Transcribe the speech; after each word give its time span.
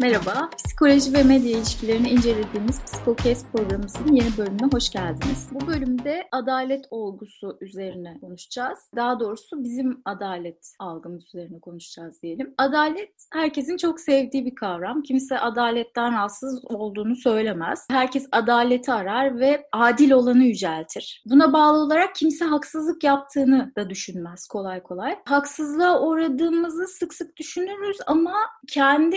Merhaba, 0.00 0.50
psikoloji 0.56 1.12
ve 1.12 1.22
medya 1.22 1.58
ilişkilerini 1.58 2.08
incelediğimiz 2.08 2.84
Psikokes 2.84 3.44
programımızın 3.52 4.12
yeni 4.12 4.36
bölümüne 4.38 4.68
hoş 4.72 4.90
geldiniz. 4.90 5.48
Bu 5.52 5.66
bölümde 5.66 6.28
adalet 6.32 6.84
olgusu 6.90 7.58
üzerine 7.60 8.18
konuşacağız. 8.20 8.78
Daha 8.96 9.20
doğrusu 9.20 9.64
bizim 9.64 10.02
adalet 10.04 10.72
algımız 10.78 11.24
üzerine 11.26 11.60
konuşacağız 11.60 12.22
diyelim. 12.22 12.54
Adalet 12.58 13.12
herkesin 13.32 13.76
çok 13.76 14.00
sevdiği 14.00 14.46
bir 14.46 14.54
kavram. 14.54 15.02
Kimse 15.02 15.38
adaletten 15.38 16.12
rahatsız 16.12 16.64
olduğunu 16.64 17.16
söylemez. 17.16 17.86
Herkes 17.90 18.28
adaleti 18.32 18.92
arar 18.92 19.38
ve 19.40 19.66
adil 19.72 20.10
olanı 20.10 20.44
yüceltir. 20.44 21.22
Buna 21.30 21.52
bağlı 21.52 21.78
olarak 21.78 22.14
kimse 22.14 22.44
haksızlık 22.44 23.04
yaptığını 23.04 23.72
da 23.76 23.90
düşünmez 23.90 24.46
kolay 24.46 24.82
kolay. 24.82 25.18
Haksızlığa 25.24 26.00
uğradığımızı 26.00 26.86
sık 26.86 27.14
sık 27.14 27.36
düşünürüz 27.36 27.96
ama 28.06 28.34
kendi 28.68 29.16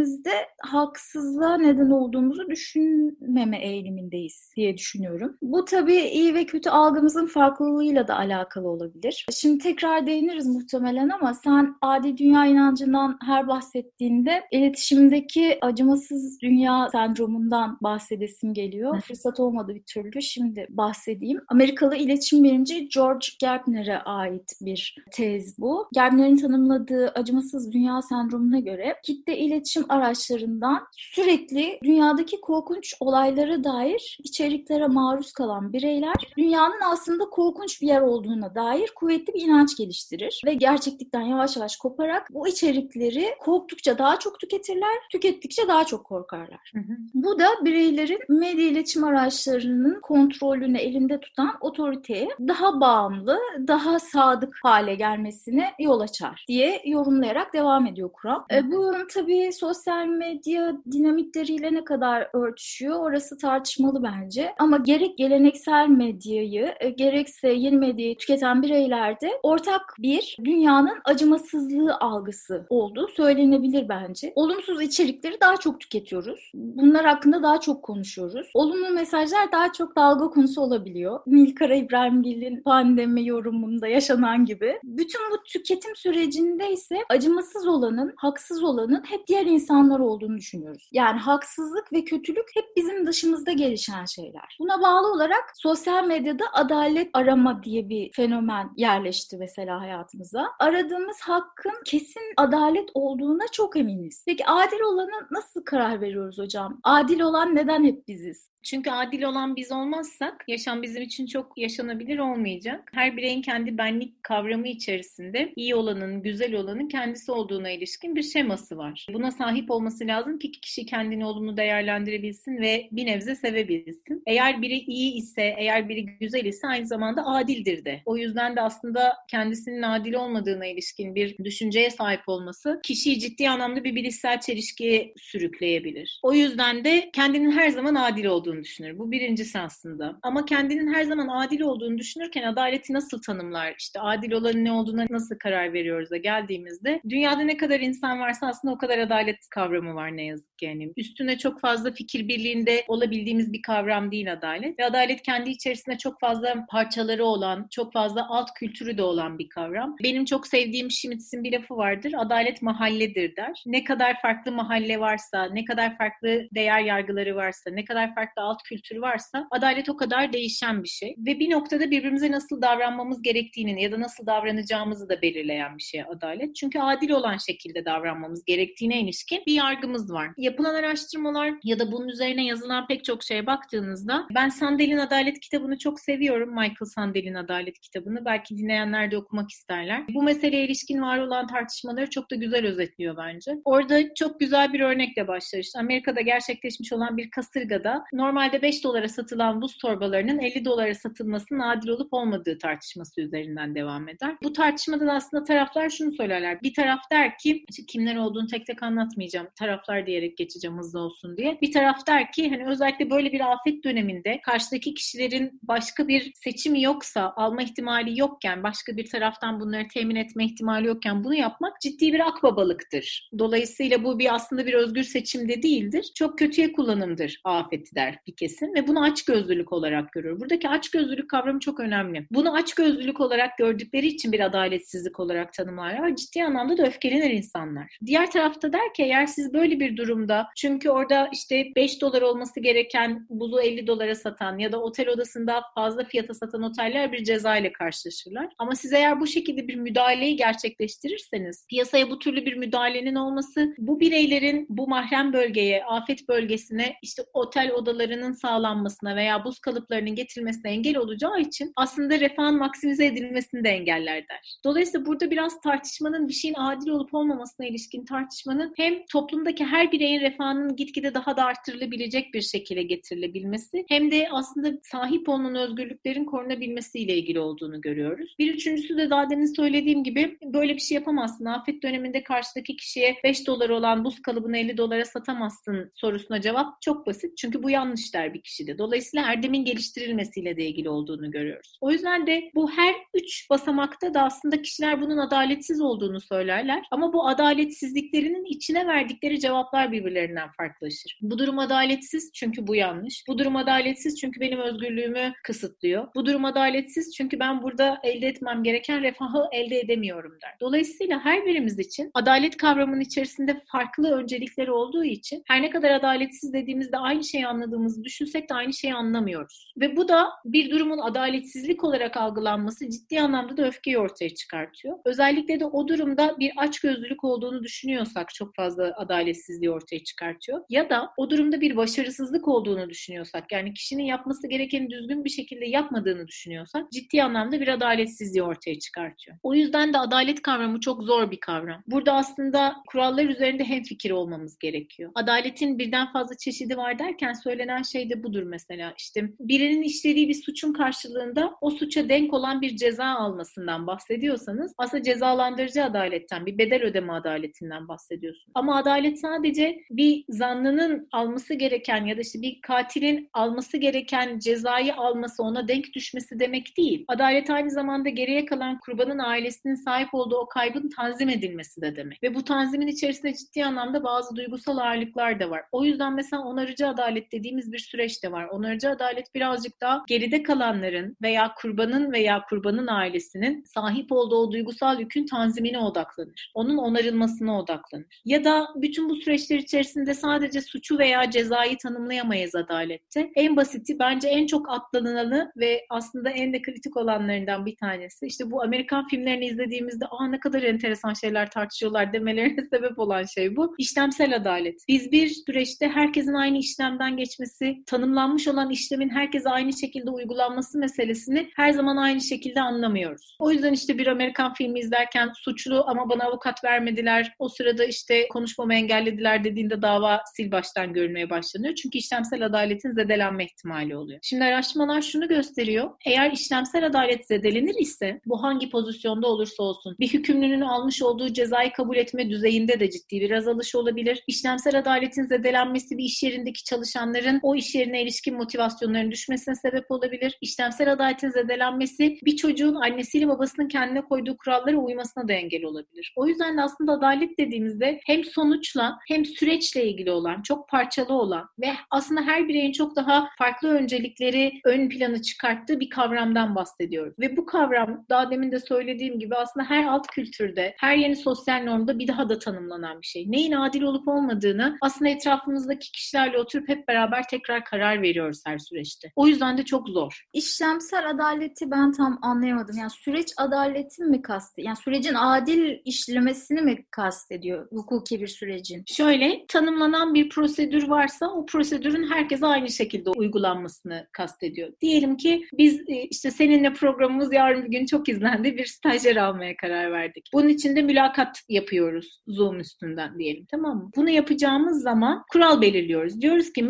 ilişkilerimizde 0.00 0.32
haksızlığa 0.62 1.56
neden 1.56 1.90
olduğumuzu 1.90 2.50
düşünmeme 2.50 3.58
eğilimindeyiz 3.58 4.50
diye 4.56 4.76
düşünüyorum. 4.76 5.36
Bu 5.42 5.64
tabii 5.64 6.00
iyi 6.00 6.34
ve 6.34 6.46
kötü 6.46 6.70
algımızın 6.70 7.26
farklılığıyla 7.26 8.08
da 8.08 8.16
alakalı 8.16 8.68
olabilir. 8.68 9.26
Şimdi 9.32 9.58
tekrar 9.58 10.06
değiniriz 10.06 10.46
muhtemelen 10.46 11.08
ama 11.08 11.34
sen 11.34 11.76
adi 11.82 12.16
dünya 12.16 12.46
inancından 12.46 13.18
her 13.26 13.48
bahsettiğinde 13.48 14.42
iletişimdeki 14.50 15.58
acımasız 15.60 16.40
dünya 16.40 16.88
sendromundan 16.92 17.78
bahsedesim 17.82 18.54
geliyor. 18.54 19.00
Fırsat 19.00 19.40
olmadı 19.40 19.74
bir 19.74 19.82
türlü. 19.82 20.22
Şimdi 20.22 20.66
bahsedeyim. 20.70 21.40
Amerikalı 21.48 21.96
iletişim 21.96 22.44
bilimci 22.44 22.88
George 22.88 23.26
Gerbner'e 23.40 23.98
ait 23.98 24.52
bir 24.60 24.96
tez 25.12 25.58
bu. 25.58 25.88
Gerbner'in 25.92 26.36
tanımladığı 26.36 27.08
acımasız 27.08 27.72
dünya 27.72 28.02
sendromuna 28.02 28.60
göre 28.60 28.96
kitle 29.04 29.38
iletişim 29.38 29.84
araçlarından 29.90 30.86
sürekli 30.92 31.78
dünyadaki 31.84 32.40
korkunç 32.40 32.94
olaylara 33.00 33.64
dair 33.64 34.18
içeriklere 34.24 34.86
maruz 34.86 35.32
kalan 35.32 35.72
bireyler 35.72 36.14
dünyanın 36.38 36.80
aslında 36.92 37.24
korkunç 37.24 37.82
bir 37.82 37.86
yer 37.86 38.00
olduğuna 38.00 38.54
dair 38.54 38.90
kuvvetli 38.94 39.34
bir 39.34 39.40
inanç 39.40 39.76
geliştirir 39.76 40.42
ve 40.46 40.54
gerçeklikten 40.54 41.20
yavaş 41.20 41.56
yavaş 41.56 41.76
koparak 41.76 42.28
bu 42.30 42.48
içerikleri 42.48 43.34
korktukça 43.40 43.98
daha 43.98 44.18
çok 44.18 44.40
tüketirler, 44.40 44.98
tükettikçe 45.12 45.68
daha 45.68 45.84
çok 45.84 46.04
korkarlar. 46.04 46.72
Hı 46.74 46.78
hı. 46.78 46.96
Bu 47.14 47.38
da 47.38 47.46
bireylerin 47.64 48.20
medya 48.28 48.68
iletişim 48.68 49.04
araçlarının 49.04 50.00
kontrolünü 50.00 50.78
elinde 50.78 51.20
tutan 51.20 51.56
otoriteye 51.60 52.28
daha 52.48 52.80
bağımlı, 52.80 53.38
daha 53.68 53.98
sadık 53.98 54.58
hale 54.62 54.94
gelmesine 54.94 55.72
yol 55.78 56.00
açar 56.00 56.44
diye 56.48 56.82
yorumlayarak 56.84 57.54
devam 57.54 57.86
ediyor 57.86 58.10
kuram. 58.12 58.46
E, 58.52 58.70
bu 58.70 58.74
yorum 58.74 59.06
tabii 59.14 59.52
sosyal 59.52 59.79
medya 59.88 60.76
dinamikleriyle 60.92 61.74
ne 61.74 61.84
kadar 61.84 62.28
örtüşüyor 62.32 63.00
orası 63.00 63.38
tartışmalı 63.38 64.02
bence. 64.02 64.54
Ama 64.58 64.76
gerek 64.76 65.18
geleneksel 65.18 65.88
medyayı 65.88 66.74
e, 66.80 66.90
gerekse 66.90 67.48
yeni 67.48 67.76
medyayı 67.76 68.16
tüketen 68.16 68.62
bireylerde 68.62 69.30
ortak 69.42 69.94
bir 69.98 70.36
dünyanın 70.44 70.98
acımasızlığı 71.04 71.96
algısı 72.00 72.66
olduğu 72.70 73.08
söylenebilir 73.08 73.88
bence. 73.88 74.32
Olumsuz 74.34 74.82
içerikleri 74.82 75.40
daha 75.40 75.56
çok 75.56 75.80
tüketiyoruz. 75.80 76.50
Bunlar 76.54 77.04
hakkında 77.04 77.42
daha 77.42 77.60
çok 77.60 77.82
konuşuyoruz. 77.82 78.50
Olumlu 78.54 78.90
mesajlar 78.90 79.52
daha 79.52 79.72
çok 79.72 79.96
dalga 79.96 80.26
konusu 80.30 80.60
olabiliyor. 80.60 81.20
Nilkara 81.26 81.74
İbrahimgil'in 81.74 82.62
pandemi 82.62 83.26
yorumunda 83.26 83.88
yaşanan 83.88 84.44
gibi. 84.44 84.80
Bütün 84.84 85.20
bu 85.32 85.42
tüketim 85.42 85.96
sürecinde 85.96 86.72
ise 86.72 86.96
acımasız 87.08 87.66
olanın, 87.66 88.12
haksız 88.16 88.62
olanın 88.62 89.02
hep 89.06 89.26
diğer 89.28 89.46
insanlar 89.70 90.00
olduğunu 90.00 90.36
düşünüyoruz. 90.36 90.88
Yani 90.92 91.18
haksızlık 91.20 91.92
ve 91.92 92.04
kötülük 92.04 92.48
hep 92.54 92.64
bizim 92.76 93.06
dışımızda 93.06 93.52
gelişen 93.52 94.04
şeyler. 94.04 94.56
Buna 94.60 94.82
bağlı 94.82 95.12
olarak 95.12 95.52
sosyal 95.54 96.04
medyada 96.04 96.44
adalet 96.52 97.10
arama 97.12 97.62
diye 97.62 97.88
bir 97.88 98.12
fenomen 98.12 98.70
yerleşti 98.76 99.36
mesela 99.36 99.80
hayatımıza. 99.80 100.46
Aradığımız 100.58 101.20
hakkın 101.20 101.74
kesin 101.84 102.32
adalet 102.36 102.88
olduğuna 102.94 103.48
çok 103.52 103.76
eminiz. 103.76 104.24
Peki 104.26 104.46
adil 104.46 104.80
olana 104.80 105.26
nasıl 105.30 105.64
karar 105.64 106.00
veriyoruz 106.00 106.38
hocam? 106.38 106.80
Adil 106.82 107.20
olan 107.20 107.54
neden 107.54 107.84
hep 107.84 108.08
biziz? 108.08 108.49
Çünkü 108.62 108.90
adil 108.90 109.22
olan 109.22 109.56
biz 109.56 109.72
olmazsak 109.72 110.44
yaşam 110.48 110.82
bizim 110.82 111.02
için 111.02 111.26
çok 111.26 111.58
yaşanabilir 111.58 112.18
olmayacak. 112.18 112.90
Her 112.94 113.16
bireyin 113.16 113.42
kendi 113.42 113.78
benlik 113.78 114.22
kavramı 114.22 114.68
içerisinde 114.68 115.52
iyi 115.56 115.74
olanın, 115.74 116.22
güzel 116.22 116.54
olanın 116.54 116.88
kendisi 116.88 117.32
olduğuna 117.32 117.70
ilişkin 117.70 118.16
bir 118.16 118.22
şeması 118.22 118.76
var. 118.76 119.06
Buna 119.12 119.30
sahip 119.30 119.70
olması 119.70 120.06
lazım 120.06 120.38
ki 120.38 120.50
kişi 120.52 120.86
kendini 120.86 121.26
olumlu 121.26 121.56
değerlendirebilsin 121.56 122.56
ve 122.60 122.88
bir 122.92 123.06
nebze 123.06 123.34
sevebilsin. 123.34 124.22
Eğer 124.26 124.62
biri 124.62 124.78
iyi 124.78 125.14
ise, 125.14 125.54
eğer 125.58 125.88
biri 125.88 126.06
güzel 126.20 126.44
ise 126.44 126.66
aynı 126.66 126.86
zamanda 126.86 127.26
adildir 127.26 127.84
de. 127.84 128.02
O 128.04 128.16
yüzden 128.16 128.56
de 128.56 128.60
aslında 128.60 129.16
kendisinin 129.28 129.82
adil 129.82 130.14
olmadığına 130.14 130.66
ilişkin 130.66 131.14
bir 131.14 131.38
düşünceye 131.44 131.90
sahip 131.90 132.20
olması 132.26 132.80
kişiyi 132.82 133.20
ciddi 133.20 133.48
anlamda 133.48 133.84
bir 133.84 133.94
bilişsel 133.94 134.40
çelişkiye 134.40 135.12
sürükleyebilir. 135.16 136.20
O 136.22 136.32
yüzden 136.32 136.84
de 136.84 137.10
kendinin 137.12 137.50
her 137.50 137.68
zaman 137.68 137.94
adil 137.94 138.24
olduğunu 138.24 138.49
olduğunu 138.50 138.64
düşünür. 138.64 138.98
Bu 138.98 139.10
birincisi 139.10 139.58
aslında. 139.58 140.18
Ama 140.22 140.44
kendinin 140.44 140.94
her 140.94 141.04
zaman 141.04 141.28
adil 141.28 141.60
olduğunu 141.60 141.98
düşünürken 141.98 142.42
adaleti 142.42 142.92
nasıl 142.92 143.22
tanımlar? 143.22 143.74
İşte 143.78 144.00
adil 144.00 144.32
olanın 144.32 144.64
ne 144.64 144.72
olduğuna 144.72 145.06
nasıl 145.10 145.38
karar 145.38 145.72
veriyoruz 145.72 146.10
da 146.10 146.16
geldiğimizde 146.16 147.00
dünyada 147.08 147.40
ne 147.40 147.56
kadar 147.56 147.80
insan 147.80 148.20
varsa 148.20 148.46
aslında 148.46 148.74
o 148.74 148.78
kadar 148.78 148.98
adalet 148.98 149.48
kavramı 149.50 149.94
var 149.94 150.16
ne 150.16 150.24
yazık 150.24 150.58
ki. 150.58 150.66
Yani 150.66 150.92
üstüne 150.96 151.38
çok 151.38 151.60
fazla 151.60 151.92
fikir 151.92 152.28
birliğinde 152.28 152.84
olabildiğimiz 152.88 153.52
bir 153.52 153.62
kavram 153.62 154.12
değil 154.12 154.32
adalet. 154.32 154.78
Ve 154.78 154.84
adalet 154.84 155.22
kendi 155.22 155.50
içerisinde 155.50 155.98
çok 155.98 156.20
fazla 156.20 156.66
parçaları 156.70 157.24
olan, 157.24 157.66
çok 157.70 157.92
fazla 157.92 158.28
alt 158.28 158.48
kültürü 158.54 158.98
de 158.98 159.02
olan 159.02 159.38
bir 159.38 159.48
kavram. 159.48 159.96
Benim 160.02 160.24
çok 160.24 160.46
sevdiğim 160.46 160.90
Schmitz'in 160.90 161.44
bir 161.44 161.52
lafı 161.52 161.76
vardır. 161.76 162.12
Adalet 162.16 162.62
mahalledir 162.62 163.36
der. 163.36 163.62
Ne 163.66 163.84
kadar 163.84 164.20
farklı 164.22 164.52
mahalle 164.52 165.00
varsa, 165.00 165.44
ne 165.52 165.64
kadar 165.64 165.98
farklı 165.98 166.48
değer 166.54 166.80
yargıları 166.80 167.36
varsa, 167.36 167.70
ne 167.70 167.84
kadar 167.84 168.14
farklı 168.14 168.39
farklı 168.40 168.50
alt 168.50 168.62
kültürü 168.62 169.00
varsa 169.00 169.48
adalet 169.50 169.88
o 169.88 169.96
kadar 169.96 170.32
değişen 170.32 170.82
bir 170.82 170.88
şey. 170.88 171.14
Ve 171.18 171.38
bir 171.38 171.50
noktada 171.50 171.90
birbirimize 171.90 172.30
nasıl 172.30 172.62
davranmamız 172.62 173.22
gerektiğini 173.22 173.82
ya 173.82 173.92
da 173.92 174.00
nasıl 174.00 174.26
davranacağımızı 174.26 175.08
da 175.08 175.22
belirleyen 175.22 175.78
bir 175.78 175.82
şey 175.82 176.02
adalet. 176.02 176.56
Çünkü 176.56 176.78
adil 176.78 177.10
olan 177.10 177.36
şekilde 177.36 177.84
davranmamız 177.84 178.44
gerektiğine 178.44 179.00
ilişkin 179.00 179.42
bir 179.46 179.54
yargımız 179.54 180.12
var. 180.12 180.28
Yapılan 180.36 180.74
araştırmalar 180.74 181.54
ya 181.64 181.78
da 181.78 181.92
bunun 181.92 182.08
üzerine 182.08 182.44
yazılan 182.44 182.86
pek 182.86 183.04
çok 183.04 183.22
şeye 183.22 183.46
baktığınızda 183.46 184.26
ben 184.34 184.48
Sandel'in 184.48 184.98
Adalet 184.98 185.40
kitabını 185.40 185.78
çok 185.78 186.00
seviyorum. 186.00 186.50
Michael 186.50 186.88
Sandel'in 186.94 187.34
Adalet 187.34 187.80
kitabını. 187.80 188.24
Belki 188.24 188.58
dinleyenler 188.58 189.10
de 189.10 189.18
okumak 189.18 189.50
isterler. 189.50 190.04
Bu 190.14 190.22
meseleye 190.22 190.64
ilişkin 190.64 191.02
var 191.02 191.18
olan 191.18 191.46
tartışmaları 191.46 192.10
çok 192.10 192.30
da 192.30 192.34
güzel 192.34 192.66
özetliyor 192.66 193.16
bence. 193.16 193.52
Orada 193.64 194.14
çok 194.14 194.40
güzel 194.40 194.72
bir 194.72 194.80
örnekle 194.80 195.28
başlar. 195.28 195.58
İşte 195.58 195.78
Amerika'da 195.78 196.20
gerçekleşmiş 196.20 196.92
olan 196.92 197.16
bir 197.16 197.30
kasırgada 197.30 198.04
normal 198.12 198.29
normalde 198.30 198.62
5 198.62 198.84
dolara 198.84 199.08
satılan 199.08 199.62
buz 199.62 199.78
torbalarının 199.78 200.38
50 200.38 200.64
dolara 200.64 200.94
satılmasının 200.94 201.60
adil 201.60 201.88
olup 201.88 202.12
olmadığı 202.12 202.58
tartışması 202.58 203.20
üzerinden 203.20 203.74
devam 203.74 204.08
eder. 204.08 204.36
Bu 204.42 204.52
tartışmada 204.52 205.06
da 205.06 205.12
aslında 205.12 205.44
taraflar 205.44 205.90
şunu 205.90 206.12
söylerler. 206.12 206.62
Bir 206.62 206.74
taraf 206.74 207.00
der 207.12 207.38
ki, 207.38 207.64
kimler 207.88 208.16
olduğunu 208.16 208.46
tek 208.46 208.66
tek 208.66 208.82
anlatmayacağım, 208.82 209.48
taraflar 209.58 210.06
diyerek 210.06 210.36
geçeceğim 210.36 210.78
hızlı 210.78 211.00
olsun 211.00 211.36
diye. 211.36 211.58
Bir 211.62 211.72
taraf 211.72 212.06
der 212.06 212.32
ki 212.32 212.50
hani 212.50 212.66
özellikle 212.66 213.10
böyle 213.10 213.32
bir 213.32 213.52
afet 213.52 213.84
döneminde 213.84 214.40
karşıdaki 214.40 214.94
kişilerin 214.94 215.60
başka 215.62 216.08
bir 216.08 216.32
seçimi 216.34 216.82
yoksa, 216.82 217.32
alma 217.36 217.62
ihtimali 217.62 218.20
yokken, 218.20 218.62
başka 218.62 218.96
bir 218.96 219.10
taraftan 219.10 219.60
bunları 219.60 219.88
temin 219.88 220.16
etme 220.16 220.44
ihtimali 220.44 220.86
yokken 220.86 221.24
bunu 221.24 221.34
yapmak 221.34 221.80
ciddi 221.80 222.12
bir 222.12 222.28
akbabalıktır. 222.28 223.30
Dolayısıyla 223.38 224.04
bu 224.04 224.18
bir 224.18 224.34
aslında 224.34 224.66
bir 224.66 224.74
özgür 224.74 225.02
seçim 225.02 225.48
de 225.48 225.62
değildir. 225.62 226.12
Çok 226.14 226.38
kötüye 226.38 226.72
kullanımdır 226.72 227.40
afeti 227.44 227.94
der 227.94 228.19
bir 228.26 228.36
kesim 228.36 228.74
ve 228.74 228.86
bunu 228.86 229.02
açgözlülük 229.02 229.72
olarak 229.72 230.12
görüyor. 230.12 230.40
Buradaki 230.40 230.68
açgözlülük 230.68 231.30
kavramı 231.30 231.60
çok 231.60 231.80
önemli. 231.80 232.26
Bunu 232.30 232.54
açgözlülük 232.54 233.20
olarak 233.20 233.58
gördükleri 233.58 234.06
için 234.06 234.32
bir 234.32 234.40
adaletsizlik 234.40 235.20
olarak 235.20 235.52
tanımlarlar. 235.52 236.16
Ciddi 236.16 236.44
anlamda 236.44 236.78
da 236.78 236.86
öfkelenir 236.86 237.30
insanlar. 237.30 237.98
Diğer 238.06 238.30
tarafta 238.30 238.72
der 238.72 238.94
ki 238.94 239.02
eğer 239.02 239.26
siz 239.26 239.54
böyle 239.54 239.80
bir 239.80 239.96
durumda 239.96 240.46
çünkü 240.56 240.90
orada 240.90 241.30
işte 241.32 241.66
5 241.76 242.00
dolar 242.00 242.22
olması 242.22 242.60
gereken 242.60 243.26
buzu 243.30 243.60
50 243.60 243.86
dolara 243.86 244.14
satan 244.14 244.58
ya 244.58 244.72
da 244.72 244.82
otel 244.82 245.08
odasında 245.08 245.62
fazla 245.74 246.04
fiyata 246.04 246.34
satan 246.34 246.62
oteller 246.62 247.12
bir 247.12 247.24
ceza 247.24 247.56
ile 247.56 247.72
karşılaşırlar. 247.72 248.48
Ama 248.58 248.74
siz 248.74 248.92
eğer 248.92 249.20
bu 249.20 249.26
şekilde 249.26 249.68
bir 249.68 249.74
müdahaleyi 249.74 250.36
gerçekleştirirseniz 250.36 251.66
piyasaya 251.68 252.10
bu 252.10 252.18
türlü 252.18 252.46
bir 252.46 252.54
müdahalenin 252.54 253.14
olması 253.14 253.74
bu 253.78 254.00
bireylerin 254.00 254.66
bu 254.68 254.88
mahrem 254.88 255.32
bölgeye, 255.32 255.84
afet 255.84 256.28
bölgesine 256.28 256.94
işte 257.02 257.22
otel 257.32 257.72
odaları 257.72 258.09
koşullarının 258.10 258.32
sağlanmasına 258.32 259.16
veya 259.16 259.44
buz 259.44 259.58
kalıplarının 259.58 260.14
getirilmesine 260.14 260.70
engel 260.70 260.96
olacağı 260.96 261.40
için 261.40 261.72
aslında 261.76 262.20
refahın 262.20 262.58
maksimize 262.58 263.06
edilmesini 263.06 263.64
de 263.64 263.68
engeller 263.68 264.28
der. 264.28 264.58
Dolayısıyla 264.64 265.06
burada 265.06 265.30
biraz 265.30 265.60
tartışmanın 265.60 266.28
bir 266.28 266.32
şeyin 266.32 266.54
adil 266.54 266.88
olup 266.88 267.14
olmamasına 267.14 267.66
ilişkin 267.66 268.04
tartışmanın 268.04 268.72
hem 268.76 269.06
toplumdaki 269.12 269.64
her 269.64 269.92
bireyin 269.92 270.20
refahının 270.20 270.76
gitgide 270.76 271.14
daha 271.14 271.36
da 271.36 271.44
arttırılabilecek 271.44 272.34
bir 272.34 272.42
şekilde 272.42 272.82
getirilebilmesi 272.82 273.84
hem 273.88 274.10
de 274.10 274.28
aslında 274.30 274.72
sahip 274.82 275.28
olunan 275.28 275.54
özgürlüklerin 275.54 276.24
korunabilmesiyle 276.24 277.16
ilgili 277.16 277.40
olduğunu 277.40 277.80
görüyoruz. 277.80 278.34
Bir 278.38 278.54
üçüncüsü 278.54 278.96
de 278.96 279.10
daha 279.10 279.30
demin 279.30 279.54
söylediğim 279.56 280.04
gibi 280.04 280.38
böyle 280.44 280.74
bir 280.74 280.80
şey 280.80 280.94
yapamazsın. 280.94 281.44
Afet 281.44 281.82
döneminde 281.82 282.22
karşıdaki 282.22 282.76
kişiye 282.76 283.16
5 283.24 283.46
dolar 283.46 283.70
olan 283.70 284.04
buz 284.04 284.22
kalıbını 284.22 284.58
50 284.58 284.76
dolara 284.76 285.04
satamazsın 285.04 285.90
sorusuna 285.94 286.40
cevap 286.40 286.82
çok 286.82 287.06
basit. 287.06 287.36
Çünkü 287.36 287.62
bu 287.62 287.70
yanlış 287.70 287.99
der 288.14 288.34
bir 288.34 288.42
kişide. 288.42 288.78
Dolayısıyla 288.78 289.32
erdemin 289.32 289.64
geliştirilmesiyle 289.64 290.56
de 290.56 290.66
ilgili 290.66 290.88
olduğunu 290.88 291.30
görüyoruz. 291.30 291.78
O 291.80 291.90
yüzden 291.90 292.26
de 292.26 292.50
bu 292.54 292.70
her 292.70 292.94
üç 293.14 293.50
basamakta 293.50 294.14
da 294.14 294.22
aslında 294.22 294.62
kişiler 294.62 295.02
bunun 295.02 295.18
adaletsiz 295.18 295.80
olduğunu 295.80 296.20
söylerler. 296.20 296.84
Ama 296.90 297.12
bu 297.12 297.28
adaletsizliklerinin 297.28 298.44
içine 298.44 298.86
verdikleri 298.86 299.40
cevaplar 299.40 299.92
birbirlerinden 299.92 300.50
farklılaşır. 300.56 301.18
Bu 301.22 301.38
durum 301.38 301.58
adaletsiz 301.58 302.30
çünkü 302.34 302.66
bu 302.66 302.74
yanlış. 302.74 303.24
Bu 303.28 303.38
durum 303.38 303.56
adaletsiz 303.56 304.20
çünkü 304.20 304.40
benim 304.40 304.60
özgürlüğümü 304.60 305.32
kısıtlıyor. 305.44 306.08
Bu 306.14 306.26
durum 306.26 306.44
adaletsiz 306.44 307.14
çünkü 307.16 307.40
ben 307.40 307.62
burada 307.62 308.00
elde 308.02 308.26
etmem 308.26 308.62
gereken 308.62 309.02
refahı 309.02 309.48
elde 309.52 309.80
edemiyorum 309.80 310.38
der. 310.42 310.56
Dolayısıyla 310.60 311.24
her 311.24 311.46
birimiz 311.46 311.78
için 311.78 312.10
adalet 312.14 312.56
kavramının 312.56 313.00
içerisinde 313.00 313.60
farklı 313.72 314.10
öncelikleri 314.10 314.70
olduğu 314.70 315.04
için 315.04 315.42
her 315.46 315.62
ne 315.62 315.70
kadar 315.70 315.90
adaletsiz 315.90 316.52
dediğimizde 316.52 316.98
aynı 316.98 317.24
şeyi 317.24 317.46
anladığımızı 317.80 318.04
düşünsek 318.04 318.50
de 318.50 318.54
aynı 318.54 318.72
şeyi 318.72 318.94
anlamıyoruz. 318.94 319.72
Ve 319.80 319.96
bu 319.96 320.08
da 320.08 320.28
bir 320.44 320.70
durumun 320.70 320.98
adaletsizlik 320.98 321.84
olarak 321.84 322.16
algılanması 322.16 322.90
ciddi 322.90 323.20
anlamda 323.20 323.56
da 323.56 323.66
öfkeyi 323.66 323.98
ortaya 323.98 324.34
çıkartıyor. 324.34 324.98
Özellikle 325.04 325.60
de 325.60 325.64
o 325.64 325.88
durumda 325.88 326.36
bir 326.38 326.52
açgözlülük 326.56 327.24
olduğunu 327.24 327.64
düşünüyorsak 327.64 328.34
çok 328.34 328.54
fazla 328.54 328.92
adaletsizliği 328.96 329.70
ortaya 329.70 330.04
çıkartıyor. 330.04 330.60
Ya 330.68 330.90
da 330.90 331.10
o 331.16 331.30
durumda 331.30 331.60
bir 331.60 331.76
başarısızlık 331.76 332.48
olduğunu 332.48 332.90
düşünüyorsak 332.90 333.52
yani 333.52 333.74
kişinin 333.74 334.04
yapması 334.04 334.48
gerekeni 334.48 334.90
düzgün 334.90 335.24
bir 335.24 335.30
şekilde 335.30 335.66
yapmadığını 335.66 336.28
düşünüyorsak 336.28 336.92
ciddi 336.92 337.22
anlamda 337.22 337.60
bir 337.60 337.68
adaletsizliği 337.68 338.42
ortaya 338.42 338.78
çıkartıyor. 338.78 339.36
O 339.42 339.54
yüzden 339.54 339.92
de 339.92 339.98
adalet 339.98 340.42
kavramı 340.42 340.80
çok 340.80 341.02
zor 341.02 341.30
bir 341.30 341.40
kavram. 341.40 341.82
Burada 341.86 342.12
aslında 342.12 342.76
kurallar 342.86 343.24
üzerinde 343.24 343.64
hem 343.64 343.82
fikir 343.82 344.10
olmamız 344.10 344.58
gerekiyor. 344.58 345.10
Adaletin 345.14 345.78
birden 345.78 346.12
fazla 346.12 346.36
çeşidi 346.36 346.76
var 346.76 346.98
derken 346.98 347.32
söylenen 347.32 347.69
şey 347.78 348.10
de 348.10 348.22
budur 348.22 348.42
mesela. 348.42 348.94
İşte 348.98 349.28
birinin 349.40 349.82
işlediği 349.82 350.28
bir 350.28 350.42
suçun 350.42 350.72
karşılığında 350.72 351.54
o 351.60 351.70
suça 351.70 352.08
denk 352.08 352.34
olan 352.34 352.60
bir 352.60 352.76
ceza 352.76 353.06
almasından 353.06 353.86
bahsediyorsanız 353.86 354.72
aslında 354.78 355.02
cezalandırıcı 355.02 355.84
adaletten, 355.84 356.46
bir 356.46 356.58
bedel 356.58 356.82
ödeme 356.82 357.12
adaletinden 357.12 357.88
bahsediyorsunuz. 357.88 358.52
Ama 358.54 358.76
adalet 358.76 359.20
sadece 359.20 359.78
bir 359.90 360.24
zanlının 360.28 361.08
alması 361.12 361.54
gereken 361.54 362.04
ya 362.04 362.16
da 362.16 362.20
işte 362.20 362.42
bir 362.42 362.60
katilin 362.60 363.28
alması 363.32 363.76
gereken 363.76 364.38
cezayı 364.38 364.94
alması, 364.94 365.42
ona 365.42 365.68
denk 365.68 365.92
düşmesi 365.94 366.40
demek 366.40 366.76
değil. 366.76 367.04
Adalet 367.08 367.50
aynı 367.50 367.70
zamanda 367.70 368.08
geriye 368.08 368.44
kalan 368.44 368.78
kurbanın 368.78 369.18
ailesinin 369.18 369.74
sahip 369.74 370.14
olduğu 370.14 370.36
o 370.36 370.48
kaybın 370.48 370.90
tanzim 370.96 371.28
edilmesi 371.28 371.80
de 371.80 371.96
demek. 371.96 372.22
Ve 372.22 372.34
bu 372.34 372.44
tanzimin 372.44 372.86
içerisinde 372.86 373.34
ciddi 373.34 373.64
anlamda 373.64 374.04
bazı 374.04 374.36
duygusal 374.36 374.78
ağırlıklar 374.78 375.40
da 375.40 375.50
var. 375.50 375.62
O 375.72 375.84
yüzden 375.84 376.14
mesela 376.14 376.42
onarıcı 376.42 376.88
adalet 376.88 377.32
dediğimiz 377.32 377.59
bir 377.72 377.78
süreç 377.78 378.22
de 378.24 378.32
var. 378.32 378.44
Onarıcı 378.44 378.90
adalet 378.90 379.34
birazcık 379.34 379.80
daha 379.80 380.02
geride 380.08 380.42
kalanların 380.42 381.16
veya 381.22 381.54
kurbanın 381.54 382.12
veya 382.12 382.44
kurbanın 382.48 382.86
ailesinin 382.86 383.64
sahip 383.64 384.12
olduğu 384.12 384.36
o 384.36 384.52
duygusal 384.52 385.00
yükün 385.00 385.26
tanzimine 385.26 385.78
odaklanır. 385.78 386.52
Onun 386.54 386.76
onarılmasına 386.76 387.60
odaklanır. 387.60 388.20
Ya 388.24 388.44
da 388.44 388.68
bütün 388.76 389.08
bu 389.08 389.16
süreçler 389.16 389.58
içerisinde 389.58 390.14
sadece 390.14 390.60
suçu 390.60 390.98
veya 390.98 391.30
cezayı 391.30 391.78
tanımlayamayız 391.78 392.54
adalette. 392.54 393.30
En 393.36 393.56
basiti 393.56 393.98
bence 393.98 394.28
en 394.28 394.46
çok 394.46 394.70
atlanılanı 394.70 395.52
ve 395.56 395.86
aslında 395.90 396.30
en 396.30 396.52
de 396.52 396.62
kritik 396.62 396.96
olanlarından 396.96 397.66
bir 397.66 397.76
tanesi. 397.76 398.26
İşte 398.26 398.50
bu 398.50 398.62
Amerikan 398.62 399.08
filmlerini 399.08 399.46
izlediğimizde 399.46 400.06
aa 400.06 400.28
ne 400.28 400.40
kadar 400.40 400.62
enteresan 400.62 401.14
şeyler 401.14 401.50
tartışıyorlar 401.50 402.12
demelerine 402.12 402.62
sebep 402.70 402.98
olan 402.98 403.24
şey 403.24 403.56
bu. 403.56 403.74
İşlemsel 403.78 404.36
adalet. 404.36 404.84
Biz 404.88 405.12
bir 405.12 405.28
süreçte 405.28 405.88
herkesin 405.88 406.34
aynı 406.34 406.58
işlemden 406.58 407.16
geçmesi, 407.16 407.49
tanımlanmış 407.86 408.48
olan 408.48 408.70
işlemin 408.70 409.08
herkese 409.08 409.50
aynı 409.50 409.72
şekilde 409.72 410.10
uygulanması 410.10 410.78
meselesini 410.78 411.50
her 411.56 411.70
zaman 411.70 411.96
aynı 411.96 412.20
şekilde 412.20 412.60
anlamıyoruz. 412.60 413.36
O 413.38 413.50
yüzden 413.50 413.72
işte 413.72 413.98
bir 413.98 414.06
Amerikan 414.06 414.54
filmi 414.54 414.78
izlerken 414.78 415.30
suçlu 415.34 415.84
ama 415.86 416.08
bana 416.08 416.24
avukat 416.24 416.64
vermediler, 416.64 417.34
o 417.38 417.48
sırada 417.48 417.84
işte 417.84 418.28
konuşmamı 418.28 418.74
engellediler 418.74 419.44
dediğinde 419.44 419.82
dava 419.82 420.22
sil 420.34 420.48
baştan 420.52 420.92
görülmeye 420.92 421.30
başlanıyor. 421.30 421.74
Çünkü 421.74 421.98
işlemsel 421.98 422.46
adaletin 422.46 422.90
zedelenme 422.90 423.44
ihtimali 423.44 423.96
oluyor. 423.96 424.18
Şimdi 424.22 424.44
araştırmalar 424.44 425.02
şunu 425.02 425.28
gösteriyor. 425.28 425.90
Eğer 426.06 426.32
işlemsel 426.32 426.86
adalet 426.86 427.26
zedelenir 427.26 427.74
ise 427.80 428.20
bu 428.26 428.42
hangi 428.42 428.70
pozisyonda 428.70 429.26
olursa 429.26 429.62
olsun 429.62 429.96
bir 430.00 430.08
hükümlünün 430.08 430.60
almış 430.60 431.02
olduğu 431.02 431.32
cezayı 431.32 431.72
kabul 431.72 431.96
etme 431.96 432.30
düzeyinde 432.30 432.80
de 432.80 432.90
ciddi 432.90 433.20
bir 433.20 433.30
azalış 433.30 433.74
olabilir. 433.74 434.24
İşlemsel 434.26 434.78
adaletin 434.78 435.24
zedelenmesi 435.24 435.98
bir 435.98 436.04
iş 436.04 436.22
yerindeki 436.22 436.64
çalışanların 436.64 437.39
o 437.42 437.56
iş 437.56 437.74
yerine 437.74 438.02
ilişkin 438.02 438.36
motivasyonların 438.36 439.10
düşmesine 439.10 439.54
sebep 439.54 439.90
olabilir. 439.90 440.38
İşlemsel 440.40 440.92
adaletin 440.92 441.30
zedelenmesi 441.30 442.18
bir 442.24 442.36
çocuğun 442.36 442.74
annesiyle 442.74 443.28
babasının 443.28 443.68
kendine 443.68 444.00
koyduğu 444.00 444.36
kurallara 444.36 444.76
uymasına 444.76 445.28
da 445.28 445.32
engel 445.32 445.64
olabilir. 445.64 446.12
O 446.16 446.26
yüzden 446.26 446.56
de 446.56 446.62
aslında 446.62 446.92
adalet 446.92 447.38
dediğimizde 447.38 448.00
hem 448.06 448.24
sonuçla 448.24 448.98
hem 449.08 449.24
süreçle 449.24 449.84
ilgili 449.84 450.10
olan, 450.10 450.42
çok 450.42 450.68
parçalı 450.68 451.14
olan 451.14 451.48
ve 451.60 451.68
aslında 451.90 452.22
her 452.22 452.48
bireyin 452.48 452.72
çok 452.72 452.96
daha 452.96 453.28
farklı 453.38 453.68
öncelikleri 453.68 454.52
ön 454.64 454.88
planı 454.88 455.22
çıkarttığı 455.22 455.80
bir 455.80 455.90
kavramdan 455.90 456.54
bahsediyoruz. 456.54 457.14
Ve 457.18 457.36
bu 457.36 457.46
kavram 457.46 458.04
daha 458.08 458.30
demin 458.30 458.52
de 458.52 458.60
söylediğim 458.60 459.18
gibi 459.18 459.34
aslında 459.34 459.66
her 459.66 459.84
alt 459.84 460.06
kültürde, 460.06 460.74
her 460.78 460.96
yeni 460.96 461.16
sosyal 461.16 461.62
normda 461.62 461.98
bir 461.98 462.08
daha 462.08 462.28
da 462.28 462.38
tanımlanan 462.38 463.02
bir 463.02 463.06
şey. 463.06 463.30
Neyin 463.30 463.52
adil 463.52 463.82
olup 463.82 464.08
olmadığını 464.08 464.78
aslında 464.80 465.10
etrafımızdaki 465.10 465.92
kişilerle 465.92 466.38
oturup 466.38 466.68
hep 466.68 466.88
beraber 466.88 467.28
tekrar 467.30 467.64
karar 467.64 468.02
veriyoruz 468.02 468.42
her 468.46 468.58
süreçte. 468.58 469.12
O 469.16 469.26
yüzden 469.26 469.58
de 469.58 469.64
çok 469.64 469.88
zor. 469.88 470.24
İşlemsel 470.32 471.10
adaleti 471.10 471.70
ben 471.70 471.92
tam 471.92 472.18
anlayamadım. 472.22 472.76
Yani 472.78 472.90
süreç 472.90 473.28
adaletin 473.36 474.10
mi 474.10 474.22
kastı? 474.22 474.60
Yani 474.60 474.76
sürecin 474.76 475.14
adil 475.14 475.78
işlemesini 475.84 476.62
mi 476.62 476.84
kastediyor 476.90 477.68
hukuki 477.70 478.20
bir 478.20 478.26
sürecin? 478.26 478.84
Şöyle 478.86 479.44
tanımlanan 479.48 480.14
bir 480.14 480.28
prosedür 480.28 480.88
varsa 480.88 481.28
o 481.28 481.46
prosedürün 481.46 482.10
herkese 482.10 482.46
aynı 482.46 482.70
şekilde 482.70 483.10
uygulanmasını 483.10 484.06
kastediyor. 484.12 484.72
Diyelim 484.80 485.16
ki 485.16 485.46
biz 485.58 485.80
e, 485.88 486.02
işte 486.02 486.30
seninle 486.30 486.72
programımız 486.72 487.32
yarın 487.32 487.64
bir 487.64 487.70
gün 487.70 487.86
çok 487.86 488.08
izlendi 488.08 488.56
bir 488.56 488.66
stajyer 488.66 489.16
almaya 489.16 489.56
karar 489.56 489.92
verdik. 489.92 490.30
Bunun 490.32 490.48
için 490.48 490.76
de 490.76 490.82
mülakat 490.82 491.40
yapıyoruz 491.48 492.20
Zoom 492.26 492.60
üstünden 492.60 493.18
diyelim 493.18 493.46
tamam 493.50 493.76
mı? 493.76 493.90
Bunu 493.96 494.10
yapacağımız 494.10 494.82
zaman 494.82 495.24
kural 495.32 495.60
belirliyoruz. 495.60 496.20
Diyoruz 496.20 496.52
ki 496.52 496.62